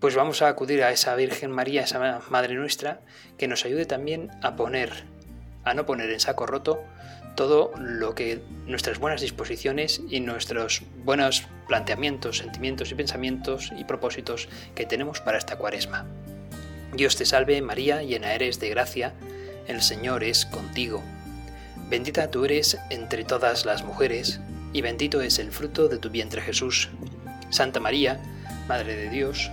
Pues 0.01 0.15
vamos 0.15 0.43
a 0.43 0.49
acudir 0.49 0.83
a 0.83 0.91
esa 0.91 1.15
Virgen 1.15 1.51
María, 1.51 1.83
esa 1.83 2.21
Madre 2.31 2.55
nuestra, 2.55 3.01
que 3.39 3.49
nos 3.49 3.65
ayude 3.65 3.87
también 3.87 4.31
a 4.43 4.57
poner, 4.57 5.05
a 5.65 5.75
no 5.75 5.87
poner 5.87 6.11
en 6.11 6.21
saco 6.21 6.47
roto 6.47 6.83
todo 7.35 7.73
lo 7.79 8.15
que 8.15 8.41
nuestras 8.67 8.99
buenas 8.99 9.21
disposiciones 9.21 10.01
y 10.09 10.21
nuestros 10.21 10.83
buenos 11.05 11.47
planteamientos, 11.69 12.39
sentimientos 12.39 12.91
y 12.91 12.95
pensamientos 12.95 13.73
y 13.77 13.85
propósitos 13.85 14.49
que 14.75 14.87
tenemos 14.87 15.21
para 15.21 15.39
esta 15.39 15.57
cuaresma. 15.57 16.07
Dios 16.95 17.17
te 17.17 17.27
salve 17.27 17.61
María, 17.61 18.03
llena 18.03 18.33
eres 18.33 18.59
de 18.61 18.71
gracia, 18.71 19.13
el 19.67 19.83
Señor 19.83 20.25
es 20.25 20.47
contigo 20.47 21.03
Bendita 21.89 22.33
tú 22.33 22.45
eres 22.45 22.79
entre 22.91 23.23
todas 23.23 23.65
las 23.65 23.85
mujeres, 23.85 24.41
y 24.73 24.83
bendito 24.83 25.21
es 25.21 25.39
el 25.39 25.53
fruto 25.53 25.87
de 25.87 25.99
tu 25.99 26.11
vientre 26.11 26.43
Jesús. 26.43 26.91
Santa 27.51 27.79
María, 27.79 28.21
Madre 28.67 28.97
de 28.97 29.09
Dios, 29.09 29.53